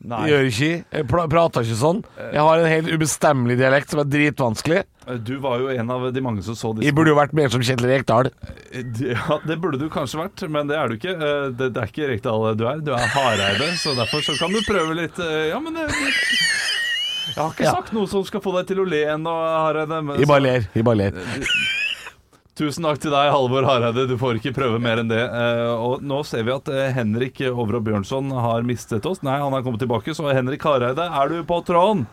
[0.00, 0.18] Nei.
[0.24, 0.70] Jeg gjør ikke.
[0.96, 1.98] Jeg prater ikke sånn.
[2.32, 4.82] Jeg har en helt ubestemmelig dialekt som er dritvanskelig.
[5.28, 7.52] Du var jo en av de mange som så disse Jeg burde jo vært mer
[7.52, 8.30] som Kjetil Rekdal.
[9.12, 11.14] Ja, det burde du kanskje vært, men det er du ikke.
[11.14, 12.80] Eh, Det, det er ikke Rekdal du er.
[12.82, 16.00] Du er Hareide, så derfor så kan du prøve litt eh, Ja, men eh,
[17.30, 17.72] Jeg har ikke Ja.
[17.76, 20.00] sagt noe som skal få deg til å le ennå, Hareide.
[20.18, 20.68] Vi bare ler.
[20.74, 21.20] Vi bare ler.
[22.60, 24.06] Tusen takk til deg, Halvor Hareide.
[24.10, 25.20] Du får ikke prøve mer enn det.
[25.22, 29.22] Eh, og nå ser vi at eh, Henrik Overå Bjørnson har mistet oss.
[29.24, 32.06] Nei, han er kommet tilbake, så Henrik Hareide, er du på tråden?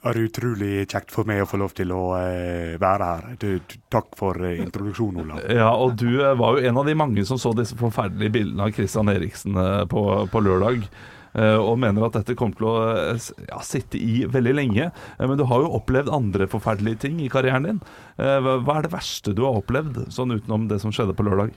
[0.00, 3.58] Det er utrolig kjekt for meg å få lov til å eh, være her.
[3.92, 5.42] Takk for introduksjonen, Olav.
[5.60, 6.06] Ja, og du
[6.38, 9.58] var jo en av de mange som så disse forferdelige bildene av Christian Eriksen
[9.90, 10.86] på, på lørdag.
[11.34, 12.76] Eh, Og mener at dette kommer til å
[13.14, 14.90] eh, ja, sitte i veldig lenge.
[14.90, 17.82] Eh, Men du har jo opplevd andre forferdelige ting i karrieren din.
[18.20, 21.54] Hva er det verste du har opplevd, sånn utenom det som skjedde på lørdag?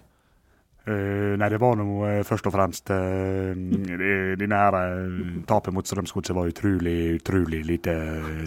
[0.84, 1.86] Uh, nei, det var nå
[2.28, 5.14] først og fremst uh, Denne her eh,
[5.48, 7.94] tapet mot Strømsgodset var utrolig, utrolig lite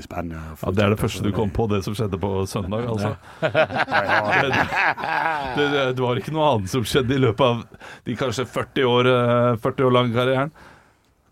[0.05, 0.43] spennende.
[0.61, 3.15] Ja, Det er det første du kom på, det som skjedde på søndag, altså.
[5.57, 7.65] Det, det, det var ikke noe annet som skjedde i løpet av
[8.05, 10.53] de kanskje 40 år, eh, 40 år lange karrieren?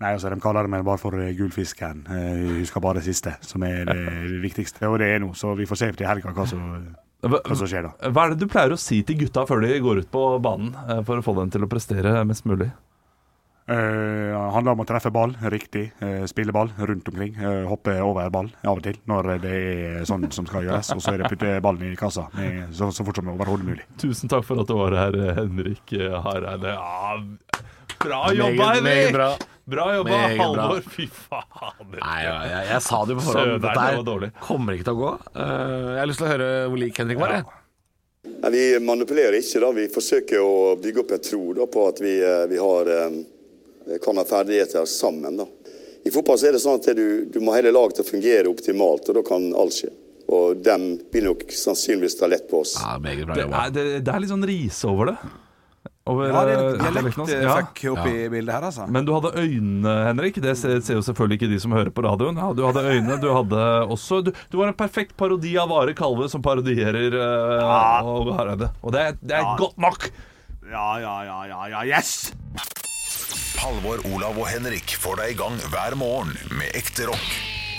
[0.02, 2.04] Nei, altså, De kaller meg bare for eh, Gullfisken.
[2.10, 4.88] Eh, Jeg husker bare det siste, som er det viktigste.
[4.90, 6.64] Og det er nå, så vi får se til helga hva som,
[7.24, 7.94] Hva, som skjer da.
[8.10, 10.74] hva er det du pleier å si til gutta før de går ut på banen,
[10.88, 12.72] eh, for å få dem til å prestere mest mulig?
[13.64, 17.32] Uh, handler om å treffe ball riktig, uh, spille ball rundt omkring.
[17.40, 20.90] Uh, hoppe over ball av og til når det er sånn som skal gjøres.
[20.92, 23.86] Og så er det putte ballen i kassa med, så, så fort som overhodet mulig.
[24.02, 26.74] Tusen takk for at du var her, Henrik Hareide.
[26.76, 27.16] Ja,
[28.04, 29.12] bra jobba, Henrik!
[29.16, 29.32] bra.
[29.64, 30.80] Bra jobba, Halvor.
[30.92, 31.92] Fy faen.
[31.96, 33.52] Nei, jeg, jeg, jeg sa det jo på forhånd.
[33.62, 35.12] det Dette kommer ikke til å gå.
[35.32, 37.36] Uh, jeg har lyst til å høre hvor lik Henrik var.
[37.38, 37.60] Ja.
[38.42, 39.60] Nei, Vi manipulerer ikke.
[39.64, 39.70] da.
[39.76, 43.98] Vi forsøker å bygge opp en tro da, på at vi, eh, vi har, eh,
[44.04, 45.36] kan ha ferdigheter sammen.
[45.36, 45.46] da.
[46.04, 48.50] I fotball så er det sånn at du, du må hele laget til å fungere
[48.52, 49.92] optimalt, og da kan alt skje.
[50.32, 52.76] Og dem vil nok sannsynligvis ta lett på oss.
[52.80, 55.16] Ja, meget bra Det er, det, det er litt sånn rise over det.
[56.06, 57.30] Over, Ja, det er eh, litt dialekten hans.
[57.32, 57.38] Ja.
[57.40, 58.84] dialektfuck oppi bildet her, altså.
[58.92, 60.36] Men du hadde øyne, Henrik.
[60.44, 62.36] Det ser, ser jo selvfølgelig ikke de som hører på radioen.
[62.36, 65.94] Ja, du hadde øyne, du hadde også Du, du var en perfekt parodi av Are
[65.96, 68.68] Kalve som parodierer uh, og Hareide.
[68.84, 69.56] Og det, det er Ja.
[69.62, 70.10] godt nok!
[70.68, 72.32] Ja, ja, ja, ja, ja, yes!
[73.64, 77.26] Halvor, Olav og Henrik får deg i gang hver morgen med ekte rock.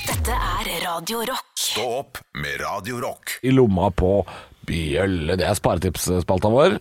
[0.05, 1.45] Dette er Radio Rock.
[1.61, 3.35] Stå opp med Radio Rock.
[3.45, 4.19] I lomma på
[4.65, 5.37] Bjølle.
[5.37, 6.77] Det er sparetipsspalta vår.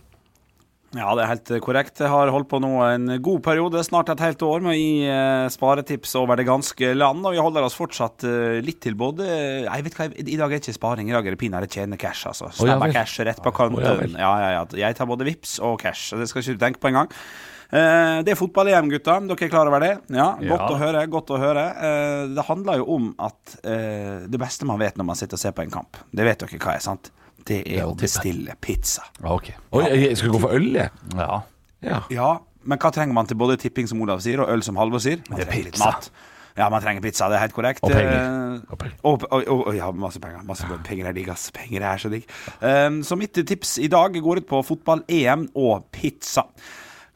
[0.95, 1.99] Ja, det er helt korrekt.
[1.99, 5.03] Jeg har holdt på nå en god periode, snart et helt år, med å gi
[5.11, 7.25] eh, sparetips over det ganske land.
[7.27, 9.25] Og vi holder oss fortsatt eh, litt til både
[9.65, 12.23] Jeg vet hva, I dag er ikke sparing, i dag er det pinadø tjene cash,
[12.31, 12.47] altså.
[12.55, 14.15] Snabba cash rett på Å, ja kontoen.
[14.15, 14.63] ja, ja, ja.
[14.85, 17.11] Jeg tar både vips og cash, det skal ikke du tenke på engang.
[17.75, 19.17] Eh, det er fotball-EM, gutta.
[19.25, 19.91] Dere er klar over det?
[20.15, 20.71] Ja, Godt Ja.
[20.71, 21.03] å høre.
[21.11, 25.05] godt å høre Eh, Det handler jo om at eh, det beste man vet når
[25.11, 27.11] man sitter og ser på en kamp, det vet dere hva er, sant?
[27.45, 29.03] Det er å bestille pizza.
[29.23, 29.51] Ok.
[29.77, 30.89] Oi, jeg skal gå for øl, jeg.
[31.15, 31.41] Ja.
[31.85, 31.99] Ja.
[32.09, 32.29] Ja,
[32.65, 35.19] men hva trenger man til både tipping, som Olav sier, og øl, som Halvor sier?
[35.29, 35.85] Man Det er pizza.
[35.91, 36.09] mat.
[36.57, 37.83] Ja, man trenger pizza, det er helt korrekt.
[37.83, 38.15] Og penger.
[38.15, 38.97] Eh, Og penger.
[39.03, 40.41] Og, og, og, og ja, masse penger.
[40.47, 41.49] Masse penger er digg, ass.
[41.53, 42.23] Penger er så digg.
[42.63, 46.45] Um, så mitt tips i dag går ut på fotball-EM og pizza.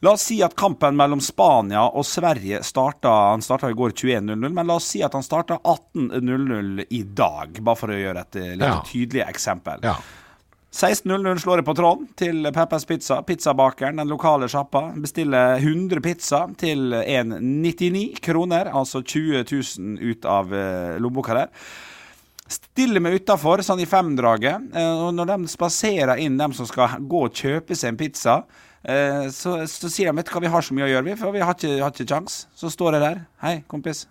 [0.02, 4.48] La oss si at kampen mellom Spania og Sverige starta Han starta i går 21.00,
[4.56, 7.58] men la oss si at han starta 18.00 i dag.
[7.60, 8.78] Bare for å gjøre et eh, litt Ja.
[8.88, 9.84] tydelig eksempel.
[9.84, 9.98] Ja.
[10.72, 13.18] 16.00 slår jeg på tråden til Peppers Pizza.
[13.26, 18.70] Pizzabakeren, den lokale sjappa, bestiller 100 pizza til 1,99 kroner.
[18.72, 21.50] Altså 20 000 ut av eh, lommeboka der.
[22.50, 24.70] Stiller meg utafor, sånn i femdraget.
[24.74, 28.38] Eh, og når de spaserer inn, dem som skal gå og kjøpe seg en pizza,
[28.80, 31.36] så, så sier de vet du hva, vi har så mye å gjøre, vi, for
[31.36, 32.38] vi har ikke, har ikke kjangs.
[32.56, 33.20] Så står jeg der.
[33.44, 34.06] Hei, kompis.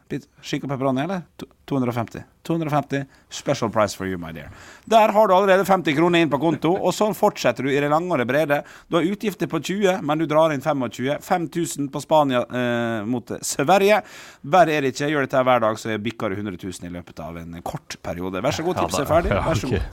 [0.45, 1.23] Skikk og pepperoni, eller?
[1.69, 2.23] To- 250.
[2.49, 3.03] 250.
[3.29, 4.49] Special price for you, my dear.
[4.89, 7.91] Der har du allerede 50 kroner inn på konto, og sånn fortsetter du i det
[7.91, 8.57] lange og det brede.
[8.89, 11.19] Du har utgifter på 20, men du drar inn 25.
[11.21, 14.01] 5000 på Spania eh, mot Sverige.
[14.49, 15.11] Verre er det ikke.
[15.13, 18.41] Gjør dette hver dag, så bikker du 100 000 i løpet av en kort periode.
[18.41, 19.35] Vær så god, tipset er ferdig.
[19.49, 19.87] Vær så god.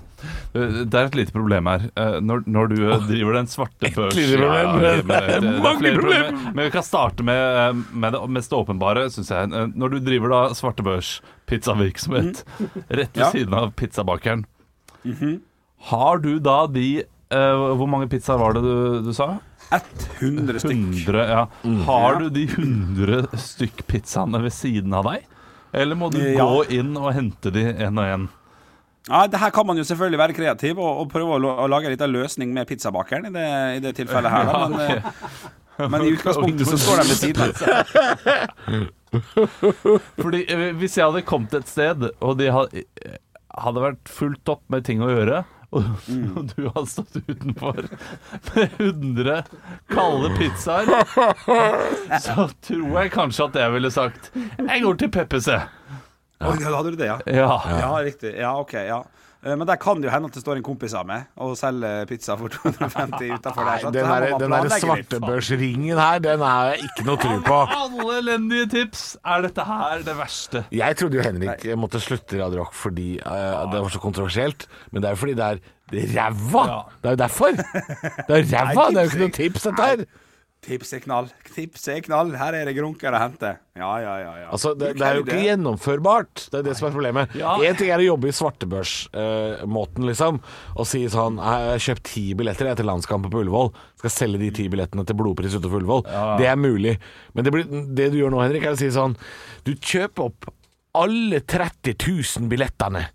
[0.56, 1.88] Eh, Det er et lite problem her.
[1.92, 4.16] Eh, Når, når du eh, driver den svarte børs.
[4.16, 6.00] Ja, Mange problem.
[6.00, 6.32] problemer.
[6.54, 9.52] Men vi kan starte med, med det mest åpenbare, syns jeg.
[9.76, 10.42] Når du driver da
[11.46, 12.44] svartebørs-pizzavirksomhet
[12.88, 13.30] rett ved Ja.
[13.30, 14.44] siden av pizzabakeren,
[15.90, 19.38] har du da de uh, Hvor mange pizzaer var det du, du sa?
[19.70, 21.06] 100 stykk.
[21.06, 21.46] 100, ja.
[21.64, 21.80] Mm.
[21.86, 25.24] Har du de 100 stykk pizzaene ved siden av deg?
[25.72, 26.44] Eller må du ja.
[26.44, 28.28] gå inn og hente de én og én?
[29.08, 31.86] Ja, det her kan man jo selvfølgelig være kreativ og, og prøve å, å lage
[31.86, 34.48] en liten løsning med pizzabakeren i det, i det tilfellet her.
[34.50, 34.68] Da.
[34.68, 35.02] Men, eh,
[35.90, 37.52] men i utgangspunktet så står de ved siden av.
[40.22, 42.84] Fordi eh, hvis jeg hadde kommet et sted, og de hadde,
[43.56, 45.44] hadde vært fullt opp med ting å gjøre
[45.76, 45.82] og,
[46.38, 47.88] og du hadde stått utenfor
[48.54, 49.40] med 100
[49.90, 50.86] kalde pizzaer,
[52.22, 55.66] så tror jeg kanskje at jeg ville sagt Jeg går til Peppes, jeg.
[56.46, 57.18] Oi, hadde du det, ja?
[57.26, 57.50] Ja.
[57.82, 58.36] Ja, riktig.
[58.38, 58.76] Ja, OK.
[58.78, 59.15] ja Eh,
[59.46, 62.08] Men der kan det jo hende at det står en kompis av meg og selger
[62.10, 63.84] pizza for 250 utafor der.
[63.94, 67.60] Den der, den der svartebørsringen her, den har jeg ikke noe tro på.
[67.84, 69.06] Alle elendige tips.
[69.22, 70.64] Er dette her det verste?
[70.74, 74.66] Jeg trodde jo Henrik måtte slutte i Radio Rock fordi uh, det var så kontroversielt,
[74.90, 76.62] men det er jo fordi det er er ræva!
[76.66, 76.78] Ja.
[77.02, 77.50] Det er jo derfor.
[78.28, 80.06] Det er ræva, det er jo ikke noe tips, dette her.
[80.64, 81.28] Tips er knall.
[81.54, 82.32] Tips er knall.
[82.34, 83.52] Her er det grunker å hente.
[83.78, 84.32] Ja, ja, ja.
[84.40, 84.46] ja.
[84.50, 86.46] Altså, det, det er jo ikke gjennomførbart.
[86.50, 87.36] Det er det som er problemet.
[87.38, 87.52] Ja.
[87.78, 90.40] Ting er å jobbe i svartebørsmåten, liksom,
[90.74, 93.70] og si sånn Jeg har kjøpt ti billetter til landskampen på Ullevål.
[94.02, 96.06] Skal selge de ti billettene til blodpris utenfor Ullevål.
[96.42, 96.96] Det er mulig.
[97.36, 99.14] Men det, blir, det du gjør nå, Henrik, er å si sånn
[99.66, 100.50] Du kjøper opp
[100.96, 103.06] alle 30 000 billettene.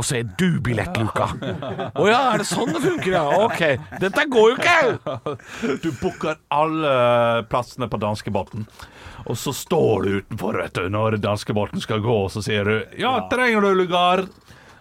[0.00, 1.26] Og så er du billettluka.
[2.00, 3.24] Å ja, er det sånn det funker, ja?
[3.44, 3.60] Ok.
[4.00, 5.74] Dette går jo ikke!
[5.82, 6.94] Du booker alle
[7.50, 8.64] plassene på danskebåten.
[9.28, 12.96] Og så står du utenfor vet du, når danskebåten skal gå, og så sier du
[12.96, 14.24] 'Ja, trenger du lugar?'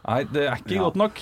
[0.08, 1.20] Nei, det er ikke godt nok.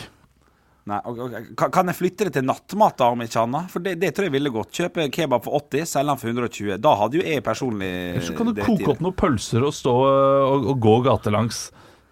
[0.87, 1.41] Nei, okay.
[1.51, 1.71] ok.
[1.73, 3.71] Kan- jeg flytte det til nattmat, da, om ikke annet?
[3.73, 4.71] For det, det tror jeg ville gått.
[4.71, 6.77] Kjøpe kebab for 80, selge den for 120.
[6.79, 9.95] Da hadde jo jeg personlig Eller så kan du koke opp noen pølser og stå
[10.05, 11.65] øh, og, og gå gatelangs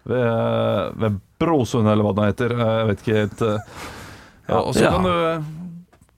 [0.06, 2.54] ved, ved Brosund, eller hva det heter.
[2.62, 3.42] Jeg vet ikke helt.
[3.42, 3.58] øh.
[4.48, 4.90] Ja, og så Ja.
[4.94, 5.44] kan, du,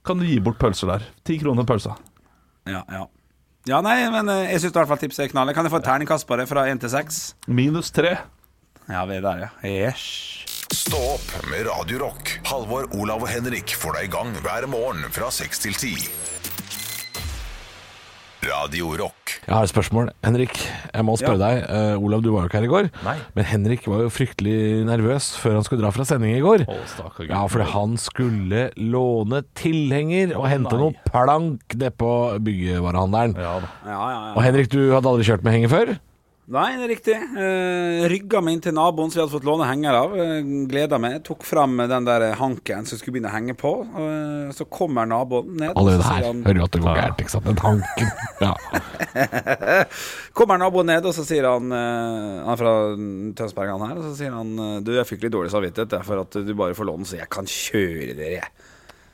[0.04, 1.06] kan du gi bort pølser der.
[1.24, 1.94] Ti kroner pølsa.
[2.68, 3.06] Ja, ja.
[3.68, 5.50] Ja, nei, men eh, jeg syns i hvert fall tipset er knall.
[5.56, 7.18] Kan jeg få et terningkast på det fra 1 til 6?
[7.48, 8.14] Minus tre.
[8.88, 9.48] Ja, vi er der, ja.
[9.68, 10.04] Yes.
[10.72, 12.34] Stå opp med Radio Rock.
[12.48, 15.92] Halvor, Olav og Henrik får deg i gang hver morgen fra 6 til 10.
[18.48, 19.34] Radio Rock.
[19.44, 20.08] Jeg har et spørsmål.
[20.24, 20.56] Henrik,
[20.94, 21.60] jeg må spørre deg.
[21.68, 22.88] Uh, Olav, du var jo ikke her i går.
[23.04, 23.14] Nei.
[23.36, 26.64] Men Henrik var jo fryktelig nervøs før han skulle dra fra sending i går.
[26.64, 27.28] Å, stakkar.
[27.28, 30.82] Ja, fordi han skulle låne tilhenger og hente nei.
[30.86, 32.12] noe plank nedpå
[32.48, 33.36] byggevarehandelen.
[33.36, 33.72] Ja da.
[33.84, 34.34] Ja, ja, ja.
[34.34, 35.96] Og Henrik, du hadde aldri kjørt med henger før?
[36.48, 37.14] Nei, det er riktig.
[37.36, 40.14] Uh, rygga meg inn til naboen som vi hadde fått låne henger av.
[40.16, 40.38] Uh,
[40.70, 41.18] Gleda meg.
[41.26, 43.72] Tok fram den der hanken som skulle begynne å henge på.
[43.92, 45.74] Uh, så kommer naboen ned.
[45.76, 47.50] Allerede her han- hører du at det går gærent, ikke sant?
[47.50, 48.14] Den hanken.
[48.38, 48.54] Ja.
[50.38, 52.74] Kommer naboen ned, og så sier han eh, Han er fra
[53.40, 53.98] Tønsberg, han her.
[53.98, 56.76] Og så sier han eh, Du, jeg fikk litt dårlig samvittighet for at du bare
[56.78, 58.67] får låne, så jeg kan kjøre dere, jeg.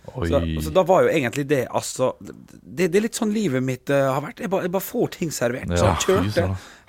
[0.04, 3.88] Så, så da var jo egentlig det altså Det, det er litt sånn livet mitt
[3.90, 4.42] uh, har vært.
[4.44, 5.72] Jeg bare, jeg bare får ting servert.
[5.72, 6.44] så jeg kjørte,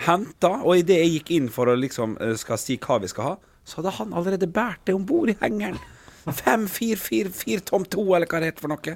[0.05, 3.29] henta, og idet jeg gikk inn for å liksom uh, skal si hva vi skal
[3.31, 5.79] ha, så hadde han allerede båret det om bord i hengeren.
[6.25, 8.95] 5-4-4-4 tom 2, eller hva det heter for noe.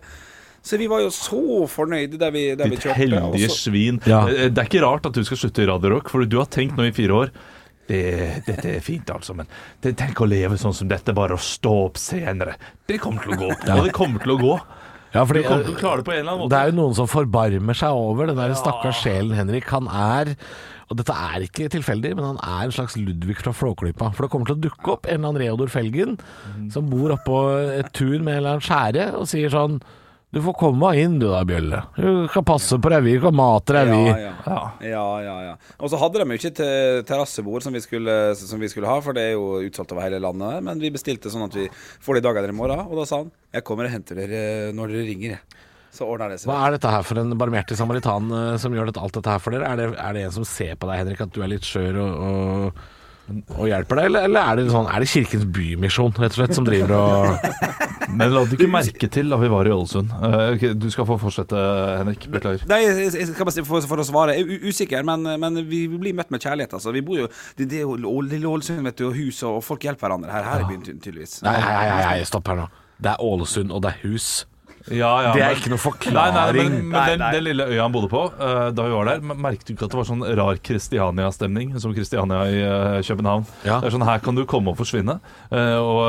[0.65, 2.97] Så vi var jo så fornøyde der vi, der vi kjørte.
[2.99, 4.01] Ditt heldige svin.
[4.09, 4.25] Ja.
[4.27, 6.49] Eh, Det er ikke rart at du skal slutte i Radio Rock, for du har
[6.51, 7.31] tenkt nå i fire år
[7.89, 8.01] det,
[8.47, 9.49] dette er fint, altså, men
[9.81, 12.55] tenk å leve sånn som dette, bare å stå opp senere.
[12.89, 13.53] Det kommer til å gå.
[13.77, 14.57] Og det kommer til å gå.
[15.09, 16.17] Ja, fordi, det.
[16.53, 19.65] Det er jo noen som forbarmer seg over den der stakkars sjelen Henrik.
[19.73, 20.35] Han er
[20.89, 24.09] og dette er ikke tilfeldig, men han er en slags Ludvig fra Flåklypa.
[24.15, 26.15] For det kommer til å dukke opp en eller annen Reodor Felgen
[26.73, 27.41] som bor oppå
[27.75, 29.77] et tun med en eller annen skjære og sier sånn
[30.29, 31.79] Du får komme inn du da, Bjølle.
[31.97, 34.11] Du kan passe på deg, vi kan mate deg, vi.
[34.11, 34.57] Ja, ja.
[34.85, 35.53] ja, ja, ja.
[35.81, 36.67] Og så hadde de jo ikke
[37.09, 40.19] terrassebord som, vi skulle- som vi skulle ha, for det er jo utsolgt over hele
[40.21, 40.61] landet.
[40.67, 42.85] Men vi bestilte sånn at vi får det i dag eller i morgen.
[42.85, 44.43] Og da sa han jeg kommer og henter dere
[44.77, 45.33] når dere ringer.
[45.39, 45.65] jeg».
[45.89, 46.51] Så ordner det seg.
[46.51, 49.55] Hva er dette her for en barmhjertig samaritan eh, som gjør alt dette her for
[49.57, 49.65] dere?
[49.65, 51.97] Er det, er det en som ser på deg, Henrik, at du er litt skjør
[52.03, 52.83] og, og,
[53.57, 56.55] og hjelper deg, eller, eller er det sånn Er det Kirkens Bymisjon, rett og slett,
[56.57, 57.49] som driver og
[58.19, 60.09] Men la du ikke merke til da vi var i Ålesund?
[60.17, 61.59] Eh, ok, du skal få fortsette,
[61.99, 62.25] Henrik.
[62.33, 62.63] Beklager.
[62.71, 64.33] Nei, jeg, jeg skal bare si for, for å svare.
[64.39, 66.73] Jeg er u- usikker, men, men vi blir møtt med kjærlighet.
[66.79, 66.89] Altså.
[66.95, 67.27] Vi bor jo
[67.59, 70.33] Det, det er jo Å- Lille Ålesund, vet du, og hus, og folk hjelper hverandre
[70.33, 70.47] her.
[70.49, 71.37] Her er byen ty- tydeligvis.
[71.45, 72.65] Nei, nei, nei, nei, stopp her nå.
[72.99, 74.31] Det er Ålesund, og det er hus.
[74.91, 76.33] Ja, ja, Det er men- ikke noe forklaring.
[76.33, 77.31] nei, men, men Nei, den, nei.
[77.35, 79.85] den lille øya han bodde på, uh, da vi var der, men merket du ikke
[79.85, 83.45] at det var sånn rar Kristiania-stemning, som Kristiania i uh, København?
[83.65, 83.79] Ja.
[83.79, 85.19] Det er sånn, Her kan du komme og forsvinne,
[85.51, 85.99] uh, og,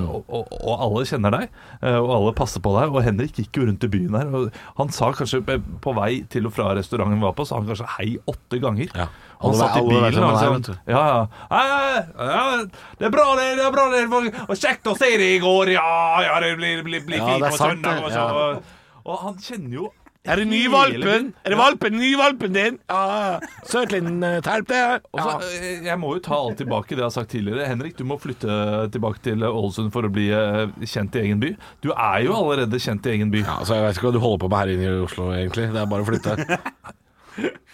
[0.00, 1.48] og, og, og alle kjenner deg,
[1.82, 2.92] eh, og alle passer på deg.
[2.94, 6.22] Og Henrik gikk jo rundt i byen her, og han sa kanskje på- på vei
[6.30, 8.88] til og fra restauranten vi var på, sa han kanskje hei åtte ganger.
[8.96, 9.06] Ja.
[9.40, 12.58] Han satt i bilen og sa ja, ja.
[12.98, 13.46] Det er bra, det.
[13.56, 14.02] det er bra det
[14.44, 15.72] Og kjekt å se deg i går.
[15.78, 15.86] Ja,
[16.26, 18.04] ja, det blir, blir, blir fint på søndag.
[18.04, 19.88] Og, så, og han kjenner jo
[20.28, 21.30] Er det ny valpen?
[21.40, 21.96] Er det valpen?
[21.96, 22.76] Ny valpen din?
[22.92, 24.82] Ja, søt liten eh, terp, det.
[25.16, 25.38] Ja.
[25.40, 27.64] eh, jeg må jo ta alt tilbake det jeg har sagt tidligere.
[27.70, 28.58] Henrik, du må flytte
[28.92, 31.54] tilbake til Ålesund for å bli eh, kjent i egen by.
[31.80, 33.40] Du er jo allerede kjent i egen by.
[33.46, 35.70] Ja, så jeg vet ikke hva du holder på med her inne i Oslo, egentlig.
[35.72, 36.36] Det er bare å flytte.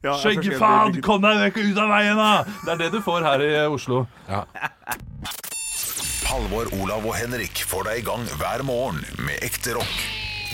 [0.00, 2.44] Ja, jeg Skjeggefaen, kom deg vekk ut av veien, da!
[2.64, 4.06] Det er det du får her i Oslo.
[6.30, 9.98] Halvor, Olav og Henrik får deg i gang hver morgen med ekte rock.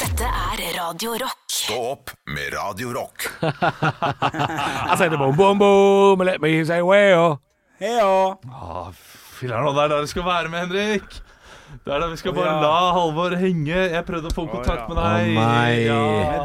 [0.00, 1.44] Dette er Radio Rock.
[1.46, 3.28] Stå opp med Radio Rock.
[4.90, 7.38] I said boom, boom, boom, let me say well.
[7.78, 8.34] Heia!
[8.50, 8.90] Ah,
[9.38, 11.20] Filler'n, det er der du skal være med, Henrik.
[11.86, 12.60] Det er da vi skal bare ja.
[12.62, 13.76] la Halvor henge.
[13.76, 15.30] Jeg prøvde å få kontakt med deg.
[15.30, 15.72] Oh, nei.
[15.78, 15.86] Vi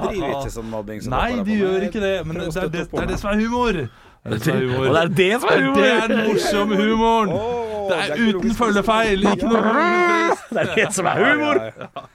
[0.05, 1.01] driver ikke som mobbing.
[1.01, 2.15] som Nei, de gjør ikke det.
[2.27, 3.81] Men det er det, det, er det som er humor.
[3.81, 3.89] Det
[4.25, 4.87] er det som er humor.
[4.87, 5.81] Det er det som er humor.
[5.81, 7.35] Det er den morsomme humoren.
[7.91, 9.29] Det er uten følgefeil.
[9.35, 9.77] Ikke noe.
[10.51, 11.61] Det er det som er humor.
[11.61, 12.09] Ja, ja, ja.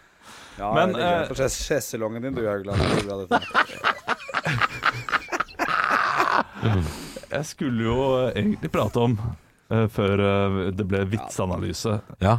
[0.58, 3.40] Ja, Men, det ligger eh, på sjeselongen din, du er er dette.
[7.36, 11.98] Jeg skulle jo egentlig prate om uh, før uh, det ble vitsanalyse.
[12.22, 12.38] Ja.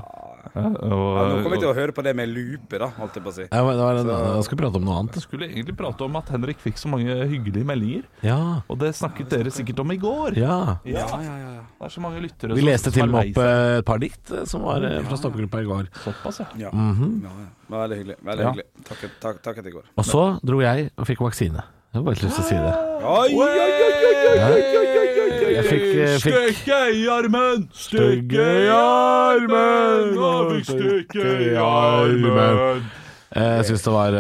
[0.55, 3.23] Og, Ja, nå kommer vi til å høre på det med lupe, da, holdt jeg
[3.25, 3.45] på å si.
[3.51, 5.19] Ja, men var en, jeg skulle prate om noe annet.
[5.19, 8.03] jeg skulle egentlig prate om at Henrik fikk så mange hyggelige meldinger.
[8.25, 8.39] Ja.
[8.67, 10.37] Og det snakket dere sikkert om i går.
[10.37, 10.57] ja.
[10.87, 11.37] Ja, ja, ja.
[11.57, 11.63] ja.
[11.77, 14.31] Det er så mange lyttere Vi leste til og med opp eh, et par dikt
[14.33, 15.89] eh, som var eh, fra stoppegruppa i går.
[16.03, 16.47] Såpass, ja.
[16.57, 16.69] ja.
[16.71, 17.23] -hmm.
[17.23, 17.47] ja, ja.
[17.69, 18.15] Veldig hyggelig.
[18.23, 18.51] Veldig Ja.
[18.51, 18.65] hyggelig.
[18.87, 19.83] Takket, takk, takket i går.
[19.95, 21.63] Og så dro jeg og fikk vaksine.
[21.93, 22.73] Jeg har bare lyst til å si det.
[23.07, 23.67] Oi, oi, oi,
[25.47, 27.63] Jeg fikk, eh, fikk- Støkke i armen!
[27.73, 30.11] Stykke i armen!
[30.17, 32.83] Jeg fikk støkke i armen.
[33.35, 34.11] Jeg syns det var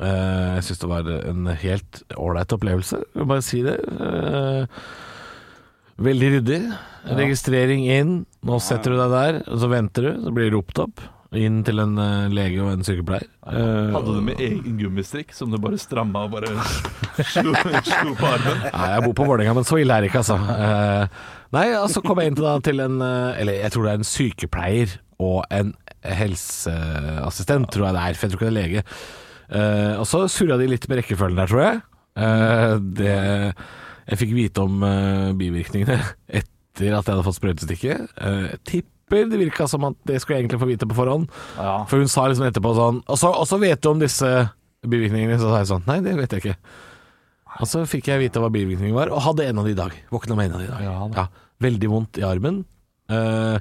[0.00, 2.96] Jeg syns det var en helt ålreit opplevelse.
[3.04, 3.76] Jeg vil bare si det.
[6.00, 6.60] Veldig ryddig.
[7.20, 8.12] Registrering inn.
[8.48, 10.12] Nå setter du deg der, og så venter du.
[10.24, 11.00] Så blir du ropt opp.
[11.38, 13.28] Inn til en eh, lege og en sykepleier.
[13.46, 16.50] Eh, Hadde du med egen gummistrikk som du bare stramma og bare
[17.22, 17.52] slo,
[17.86, 18.64] slo på armen?
[18.66, 20.40] Nei, jeg bor på Vålerenga, men så ille er det ikke, altså.
[20.42, 21.06] Nei,
[21.54, 24.02] nei, altså kom jeg inn til, da, til en eh, Eller jeg tror det er
[24.02, 28.16] en sykepleier og en helseassistent, tror jeg det er.
[28.16, 28.84] For jeg tror ikke det er lege.
[29.50, 31.80] Eh, og så surra de litt med rekkefølgen der, tror jeg.
[32.20, 33.16] Eh, det,
[34.10, 35.98] jeg fikk vite om eh, bivirkningene
[36.40, 38.14] etter at jeg hadde fått sprøytestikket.
[38.16, 38.54] Uh,
[39.10, 41.28] tipper det virka som at det skulle jeg egentlig få vite på forhånd.
[41.56, 41.84] Ja.
[41.90, 44.28] For hun sa liksom etterpå sånn Og så, og så vet du om disse
[44.86, 45.38] bivirkningene.
[45.40, 46.58] Så sa jeg sånn Nei, det vet jeg ikke.
[47.60, 49.94] Og så fikk jeg vite hva bivirkningen var, og hadde en av de i dag.
[50.12, 50.84] Våkna med en av de i dag.
[50.86, 51.24] Ja, Ja,
[51.60, 52.62] veldig vondt i armen.
[53.10, 53.58] Uh,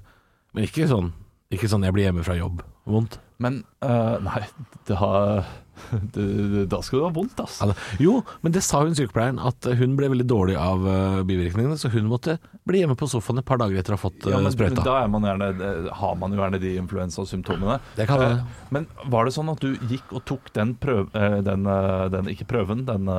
[0.53, 1.07] men ikke sånn
[1.49, 2.61] Ikke sånn jeg blir hjemme fra jobb.
[2.85, 3.17] Vondt.
[3.41, 4.43] Men uh, nei,
[4.85, 5.41] det har
[6.69, 7.59] Da skal du ha vondt, ass.
[8.01, 11.91] Jo, men det sa hun sykepleieren, at hun ble veldig dårlig av eh, bivirkningene, så
[11.93, 12.37] hun måtte
[12.69, 14.55] bli hjemme på sofaen et par dager etter å ha fått Ja, eh, men, men
[14.55, 14.83] sprøyta.
[14.85, 17.79] da er man gjerne, eh, har man jo gjerne de influensasymptomene.
[17.97, 18.39] Det kan være.
[18.43, 21.65] Eh, Men var det sånn at du gikk og tok den prøv, eh, den,
[22.13, 23.09] den, ikke prøven, den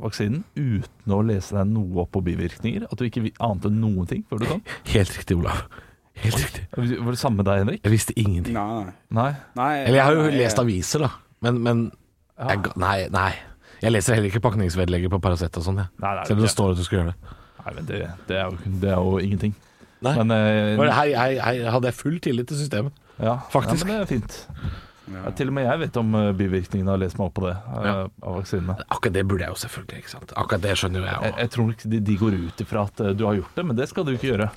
[0.00, 2.86] vaksinen, uten å lese deg noe opp på bivirkninger?
[2.90, 4.62] At du ikke ante noen ting før du kom?
[4.94, 5.64] Helt riktig, Olav.
[6.16, 6.62] Helt riktig.
[6.72, 7.80] Var det samme med deg, Henrik?
[7.84, 8.54] Jeg visste ingenting.
[8.56, 9.26] Nei, Nei?
[9.58, 9.72] nei.
[9.82, 11.10] Eller jeg har jo lest aviser, da.
[11.44, 11.82] Men, men
[12.38, 13.30] jeg, nei, nei.
[13.82, 15.90] Jeg leser heller ikke pakningsvedlegget på Paracet og sånn, jeg.
[16.00, 17.34] Nei, nei, Selv om det står at du skal gjøre det.
[17.66, 19.54] Nei, men det, det, er jo, det er jo ingenting.
[20.06, 20.12] Nei.
[20.22, 22.92] Men eh, Hei, hei, hei, hadde jeg full tillit til systemet.
[23.20, 23.84] ja, faktisk.
[23.84, 24.38] Ja, men det er fint.
[25.06, 27.44] Ja, til og med jeg vet om eh, bivirkningene og har lest meg opp på
[27.46, 27.92] det eh, Ja.
[28.26, 28.74] av vaksinene.
[28.90, 30.32] Akkurat det burde jeg jo selvfølgelig, ikke sant.
[30.40, 31.38] Akkurat det skjønner jo jeg Jeg, òg.
[31.44, 33.78] jeg tror ikke de, de går ut ifra at eh, du har gjort det, men
[33.78, 34.48] det skal du ikke gjøre.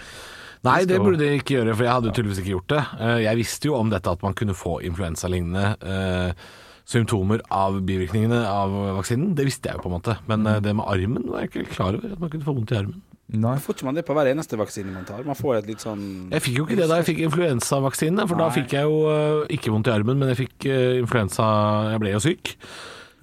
[0.66, 2.82] Nei, det skal- burde jeg ikke gjøre, for jeg hadde jo tydeligvis ikke gjort det.
[3.28, 6.50] Jeg visste jo om dette at man kunne få influensalignende eh,
[6.90, 9.36] symptomer av bivirkningene av vaksinen.
[9.38, 10.16] Det visste jeg jo på en måte.
[10.30, 12.14] Men eh, det med armen var jeg ikke helt klar over.
[12.16, 13.02] At man kunne få vondt i armen.
[13.30, 13.54] Nei.
[13.62, 15.22] Får ikke man det på hver eneste vaksine man tar?
[15.28, 16.00] Man får et litt sånn
[16.34, 19.44] Jeg fikk jo ikke det da jeg fikk influensavaksine, for da fikk jeg jo eh,
[19.54, 21.46] ikke vondt i armen, men jeg fikk eh, influensa
[21.94, 22.56] Jeg ble jo syk.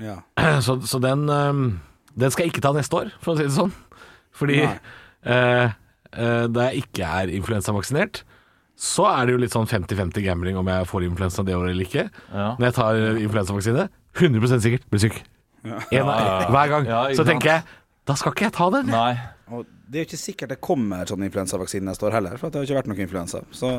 [0.02, 0.20] Ja.
[0.66, 3.74] Så, så den, den skal jeg ikke ta neste år, for å si det sånn.
[4.37, 4.72] Fordi Nei.
[5.33, 5.74] eh,
[6.12, 8.22] eh, da jeg ikke er influensavaksinert,
[8.77, 11.87] så er det jo litt sånn 50-50 gambling om jeg får influensa det året eller
[11.89, 12.11] ikke.
[12.33, 12.51] Ja.
[12.59, 13.89] Når jeg tar influensavaksine,
[14.21, 15.23] 100 sikkert blir syk.
[15.67, 16.07] En,
[16.53, 16.85] hver gang.
[16.87, 17.65] Ja, så tenker jeg
[18.07, 18.87] da skal ikke jeg ta den.
[18.93, 19.17] Nei.
[19.51, 22.61] Og det er jo ikke sikkert det kommer sånn influensavaksine neste år heller, for det
[22.61, 23.41] har ikke vært noen influensa.
[23.55, 23.71] Så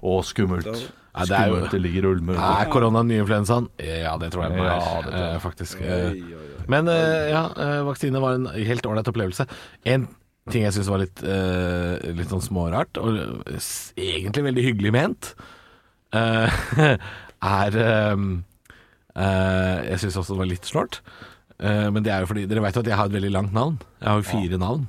[0.00, 0.64] Å, skummelt.
[0.64, 2.36] Da- Nei, det er jo- det ligger ulmer.
[2.38, 3.68] Er korona den nye influensaen?
[3.82, 5.34] Ja, det tror jeg den er, Ja, det tror jeg.
[5.34, 5.80] eh, faktisk.
[5.80, 6.64] Oi, oi, oi.
[6.68, 9.46] Men eh, ja, eh, vaksine var en helt ålreit opplevelse.
[9.84, 10.06] En
[10.52, 13.18] ting jeg syns var litt, uh, litt sånn smårart, og
[13.96, 15.32] egentlig veldig hyggelig ment,
[16.16, 16.96] uh,
[17.40, 18.22] er eh,
[19.16, 21.00] eh, Jeg syns også det var litt snålt.
[21.60, 23.54] Eh, men det er jo fordi Dere vet jo at jeg har et veldig langt
[23.56, 23.78] navn.
[24.00, 24.86] Jeg har jo fire navn.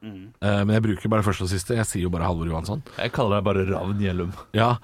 [0.00, 1.76] Eh, men jeg bruker bare første og siste.
[1.78, 2.82] Jeg sier jo bare Halvor Johansson.
[2.96, 4.34] Jeg kaller deg bare Ravn Gjellum.
[4.56, 4.74] Ja,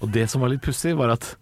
[0.00, 1.34] og det som var litt pussig, var at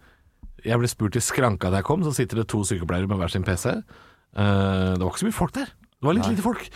[0.64, 3.32] jeg ble spurt i skranka da jeg kom, så sitter det to sykepleiere med hver
[3.32, 3.72] sin PC.
[3.74, 5.72] Eh, det var ikke så mye folk der.
[5.72, 6.68] Det var litt lite folk.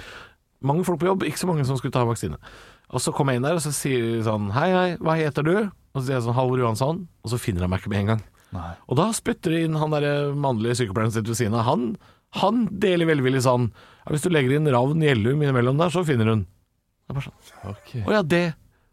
[0.65, 2.39] Mange folk på jobb, ikke så mange som skulle ta vaksine.
[2.89, 5.47] Og så kommer jeg inn der, og så sier de sånn Hei, hei, hva heter
[5.47, 5.55] du?
[5.69, 7.05] Og så sier jeg sånn Halvor Johansson.
[7.23, 8.23] Og så finner han meg ikke med en gang.
[8.57, 8.71] Nei.
[8.89, 11.67] Og da spytter de inn han der mannlige sykepleieren sitt ved siden av.
[11.69, 11.91] Han
[12.37, 16.29] Han deler velvillig sånn ja, Hvis du legger inn Ravn Gjellum innimellom der, så finner
[16.33, 16.43] hun.
[17.09, 18.05] Det er bare sånn.
[18.05, 18.43] Å ja, det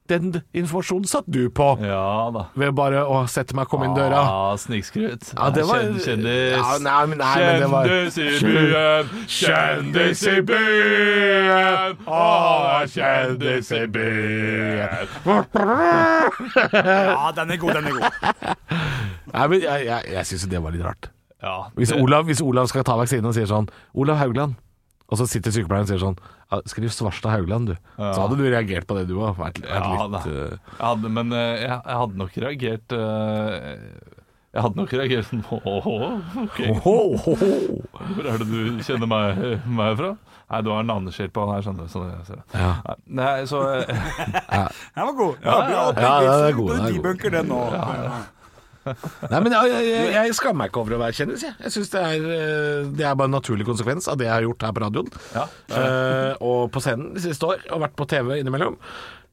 [0.05, 1.65] Den informasjonen satt du på.
[1.81, 2.43] Ja da.
[2.53, 4.19] Ved bare å sette meg og komme inn døra.
[4.21, 5.31] Ah, Snikskryt.
[5.33, 6.51] Ja, det var Kjendis.
[6.53, 11.97] Ja, nei, men, nei, men det var Kjendis i byen, kjendis i byen.
[12.05, 12.21] Å,
[12.93, 15.09] kjendis i byen.
[16.75, 18.05] Ja, den er god, den er god.
[19.33, 21.09] Nei, men jeg, jeg, jeg syns jo det var litt rart.
[21.45, 24.55] Ja, Hvis Olav, hvis Olav skal ta vaksinen og sier sånn Olav Haugland.
[25.11, 26.15] Og så sitter sykepleieren og sier sånn
[26.49, 27.75] ja, Skriv Svarstad Haugland, du.
[27.99, 28.11] Ja.
[28.15, 29.37] Så hadde du reagert på det, du òg.
[29.61, 33.67] Ja, eh, hadde, men eh, jeg, jeg hadde nok reagert eh,
[34.55, 35.89] Jeg hadde nok reagert sånn Åh,
[36.45, 36.61] ok.
[36.85, 36.95] ho,
[37.25, 37.81] ho, ho.
[38.15, 40.15] Hvor er det du kjenner meg, meg fra?
[40.45, 41.89] Nei, du har en navneskjelt på han her, skjønner du.
[41.89, 42.35] Så det, så.
[42.53, 42.95] Ja.
[43.17, 43.61] Nei, så
[44.95, 45.37] Den var god.
[45.41, 45.69] Ja, bra.
[45.73, 46.97] ja, ja, den er god, den er god.
[46.99, 47.61] Debunker den nå.
[49.31, 51.43] Nei, men jeg, jeg, jeg skammer meg ikke over å være kjendis.
[51.47, 54.35] Jeg, jeg synes det, er, eh, det er bare en naturlig konsekvens av det jeg
[54.35, 55.11] har gjort her på radioen.
[55.35, 55.45] Ja.
[55.71, 58.77] Uh, og på scenen de siste år, og vært på TV innimellom.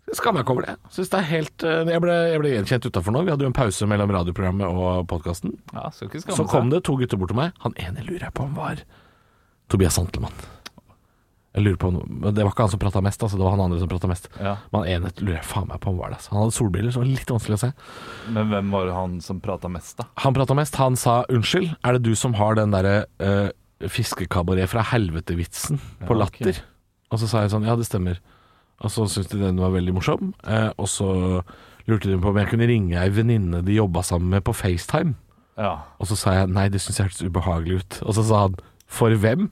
[0.08, 0.74] Jeg skammer meg ikke over det.
[0.92, 3.22] Synes det er helt, eh, jeg, ble, jeg ble gjenkjent utafor nå.
[3.26, 5.54] Vi hadde jo en pause mellom radioprogrammet og podkasten.
[5.72, 7.54] ja, så, Så kom det to gutter bort til meg.
[7.62, 8.82] Han ene lurer jeg på om var
[9.72, 10.34] Tobias Santelmann.
[11.52, 11.88] Jeg lurer på
[12.32, 13.36] Det var ikke han som prata mest, altså.
[13.36, 14.28] det var han andre som prata mest.
[14.40, 14.54] Ja.
[14.72, 16.20] Men han ene lurer jeg faen meg på om var det.
[16.22, 16.32] Altså.
[16.32, 17.70] Han hadde solbriller, så det var litt vanskelig å se.
[18.32, 20.06] Men hvem var det han som prata mest, da?
[20.24, 20.78] Han prata mest.
[20.80, 23.50] Han sa 'unnskyld, er det du som har den derre uh,
[23.84, 26.40] fiskekabaret fra helvete-vitsen på Ja, ok.
[26.40, 26.62] Latter?'
[27.12, 28.22] Og så sa jeg sånn 'ja, det stemmer'.
[28.80, 30.32] Og så syntes de den var veldig morsom.
[30.48, 31.42] Uh, og så
[31.86, 35.14] lurte de på om jeg kunne ringe ei venninne de jobba sammen med på FaceTime.
[35.58, 35.84] Ja.
[36.00, 38.02] Og så sa jeg nei, det syns jeg hørtes ubehagelig ut.
[38.06, 38.56] Og så sa han
[38.88, 39.50] for hvem?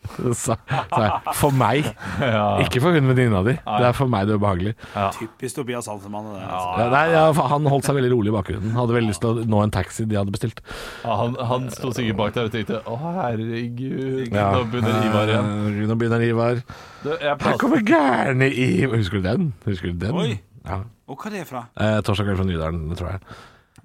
[0.10, 0.54] Så sa,
[0.90, 1.84] sa jeg for meg.
[2.22, 2.44] Ja.
[2.64, 3.52] Ikke for hun venninna di.
[3.60, 4.72] Det er for meg det er ubehagelig.
[5.16, 6.30] Typisk Tobias Altemann.
[6.34, 6.70] det altså.
[6.80, 8.72] Ja, nei, ja, han holdt seg veldig rolig i bakgrunnen.
[8.78, 10.62] Hadde veldig lyst til å nå en taxi de hadde bestilt.
[11.04, 14.48] Ja, han, han sto sikkert bak der og tenkte Å, herregud, Ja.
[14.56, 15.52] nå begynner Ivar igjen.
[15.82, 16.62] Eh, Nå begynner Ivar.
[17.04, 18.96] Du, jeg Her prater kommer gærne Ivar.
[19.00, 19.52] Husker du den?
[19.68, 20.16] Husker du den?
[20.16, 20.40] Oi.
[20.66, 20.82] Ja.
[21.10, 21.66] Og hva er det fra?
[21.80, 23.20] Eh, Torsdag kveld fra Nydalen, tror jeg.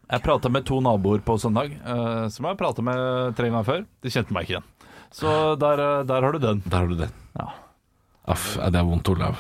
[0.06, 3.86] Jeg prata med to naboer på søndag, eh, som jeg prata med tre ganger før.
[4.06, 4.68] De kjente meg ikke igjen.
[5.16, 6.62] Så der, eh, der har du den.
[6.66, 7.12] Der har du den.
[7.40, 7.50] Ja.
[8.28, 9.38] Aff, ja, det er vondt, Olav.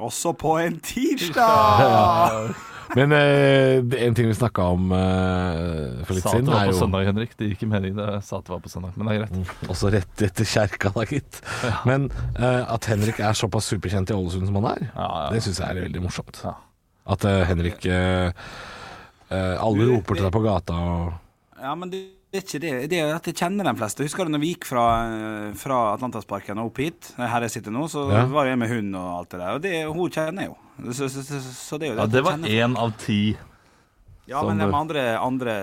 [0.00, 2.50] Også på en tirsdag!
[2.96, 6.64] Men eh, en ting vi snakka om eh, for litt siden Sa at det var
[6.66, 7.36] på jo søndag, Henrik.
[7.38, 7.94] Det gir ikke mening.
[7.94, 9.52] Det sa at det var på søndag, men det er greit.
[9.70, 11.38] også rett etter kjerka, da, gitt.
[11.86, 15.28] Men eh, at Henrik er såpass superkjent i Ålesund som han er, Ja, ja.
[15.36, 16.42] det syns jeg er veldig morsomt.
[16.46, 16.56] Ja.
[17.14, 18.30] At eh, Henrik eh,
[19.30, 22.72] eh, Alle roper til deg på gata og Ja, men det det er ikke det.
[22.90, 24.04] Det er at jeg kjenner de fleste.
[24.06, 24.84] Husker du når vi gikk fra,
[25.58, 28.24] fra Atlantasparken og opp hit, her jeg sitter nå, så Ja.
[28.30, 29.54] var jeg med hund og alt det der.
[29.58, 30.92] Og det, hun kjenner jeg jo.
[30.94, 33.36] Så, så, så, så det er jo Ja, det var én av ti.
[34.30, 35.54] Ja, men de andre, andre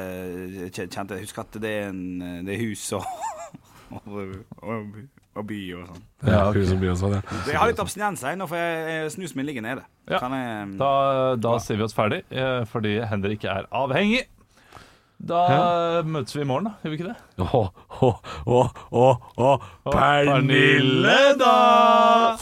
[0.76, 1.24] kjente jeg.
[1.30, 3.06] Husker at det er, en, det er hus og,
[3.96, 4.18] og,
[4.60, 4.98] og,
[5.38, 6.04] og by og sånn.
[6.28, 7.22] ja, hus og by og sånn, ja.
[7.46, 9.86] Så jeg har litt abstinens her nå, for jeg snusen min ligger nede.
[10.12, 10.20] Ja.
[10.20, 10.92] Kan jeg Da,
[11.40, 14.26] da sier vi oss ferdig, eh, fordi Henrik er avhengig.
[15.18, 16.78] Da møtes vi i morgen, da.
[16.84, 17.18] Gjør vi ikke det?
[17.42, 17.62] Å,
[18.06, 18.10] å,
[18.46, 18.62] å,
[19.02, 19.08] å,
[19.42, 19.52] å,
[19.90, 22.38] Pernille, da!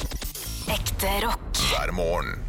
[0.76, 1.63] Ekte rock.
[1.71, 2.43] hver morgen.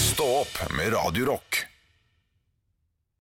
[0.00, 1.69] Stå opp med Radio Rock.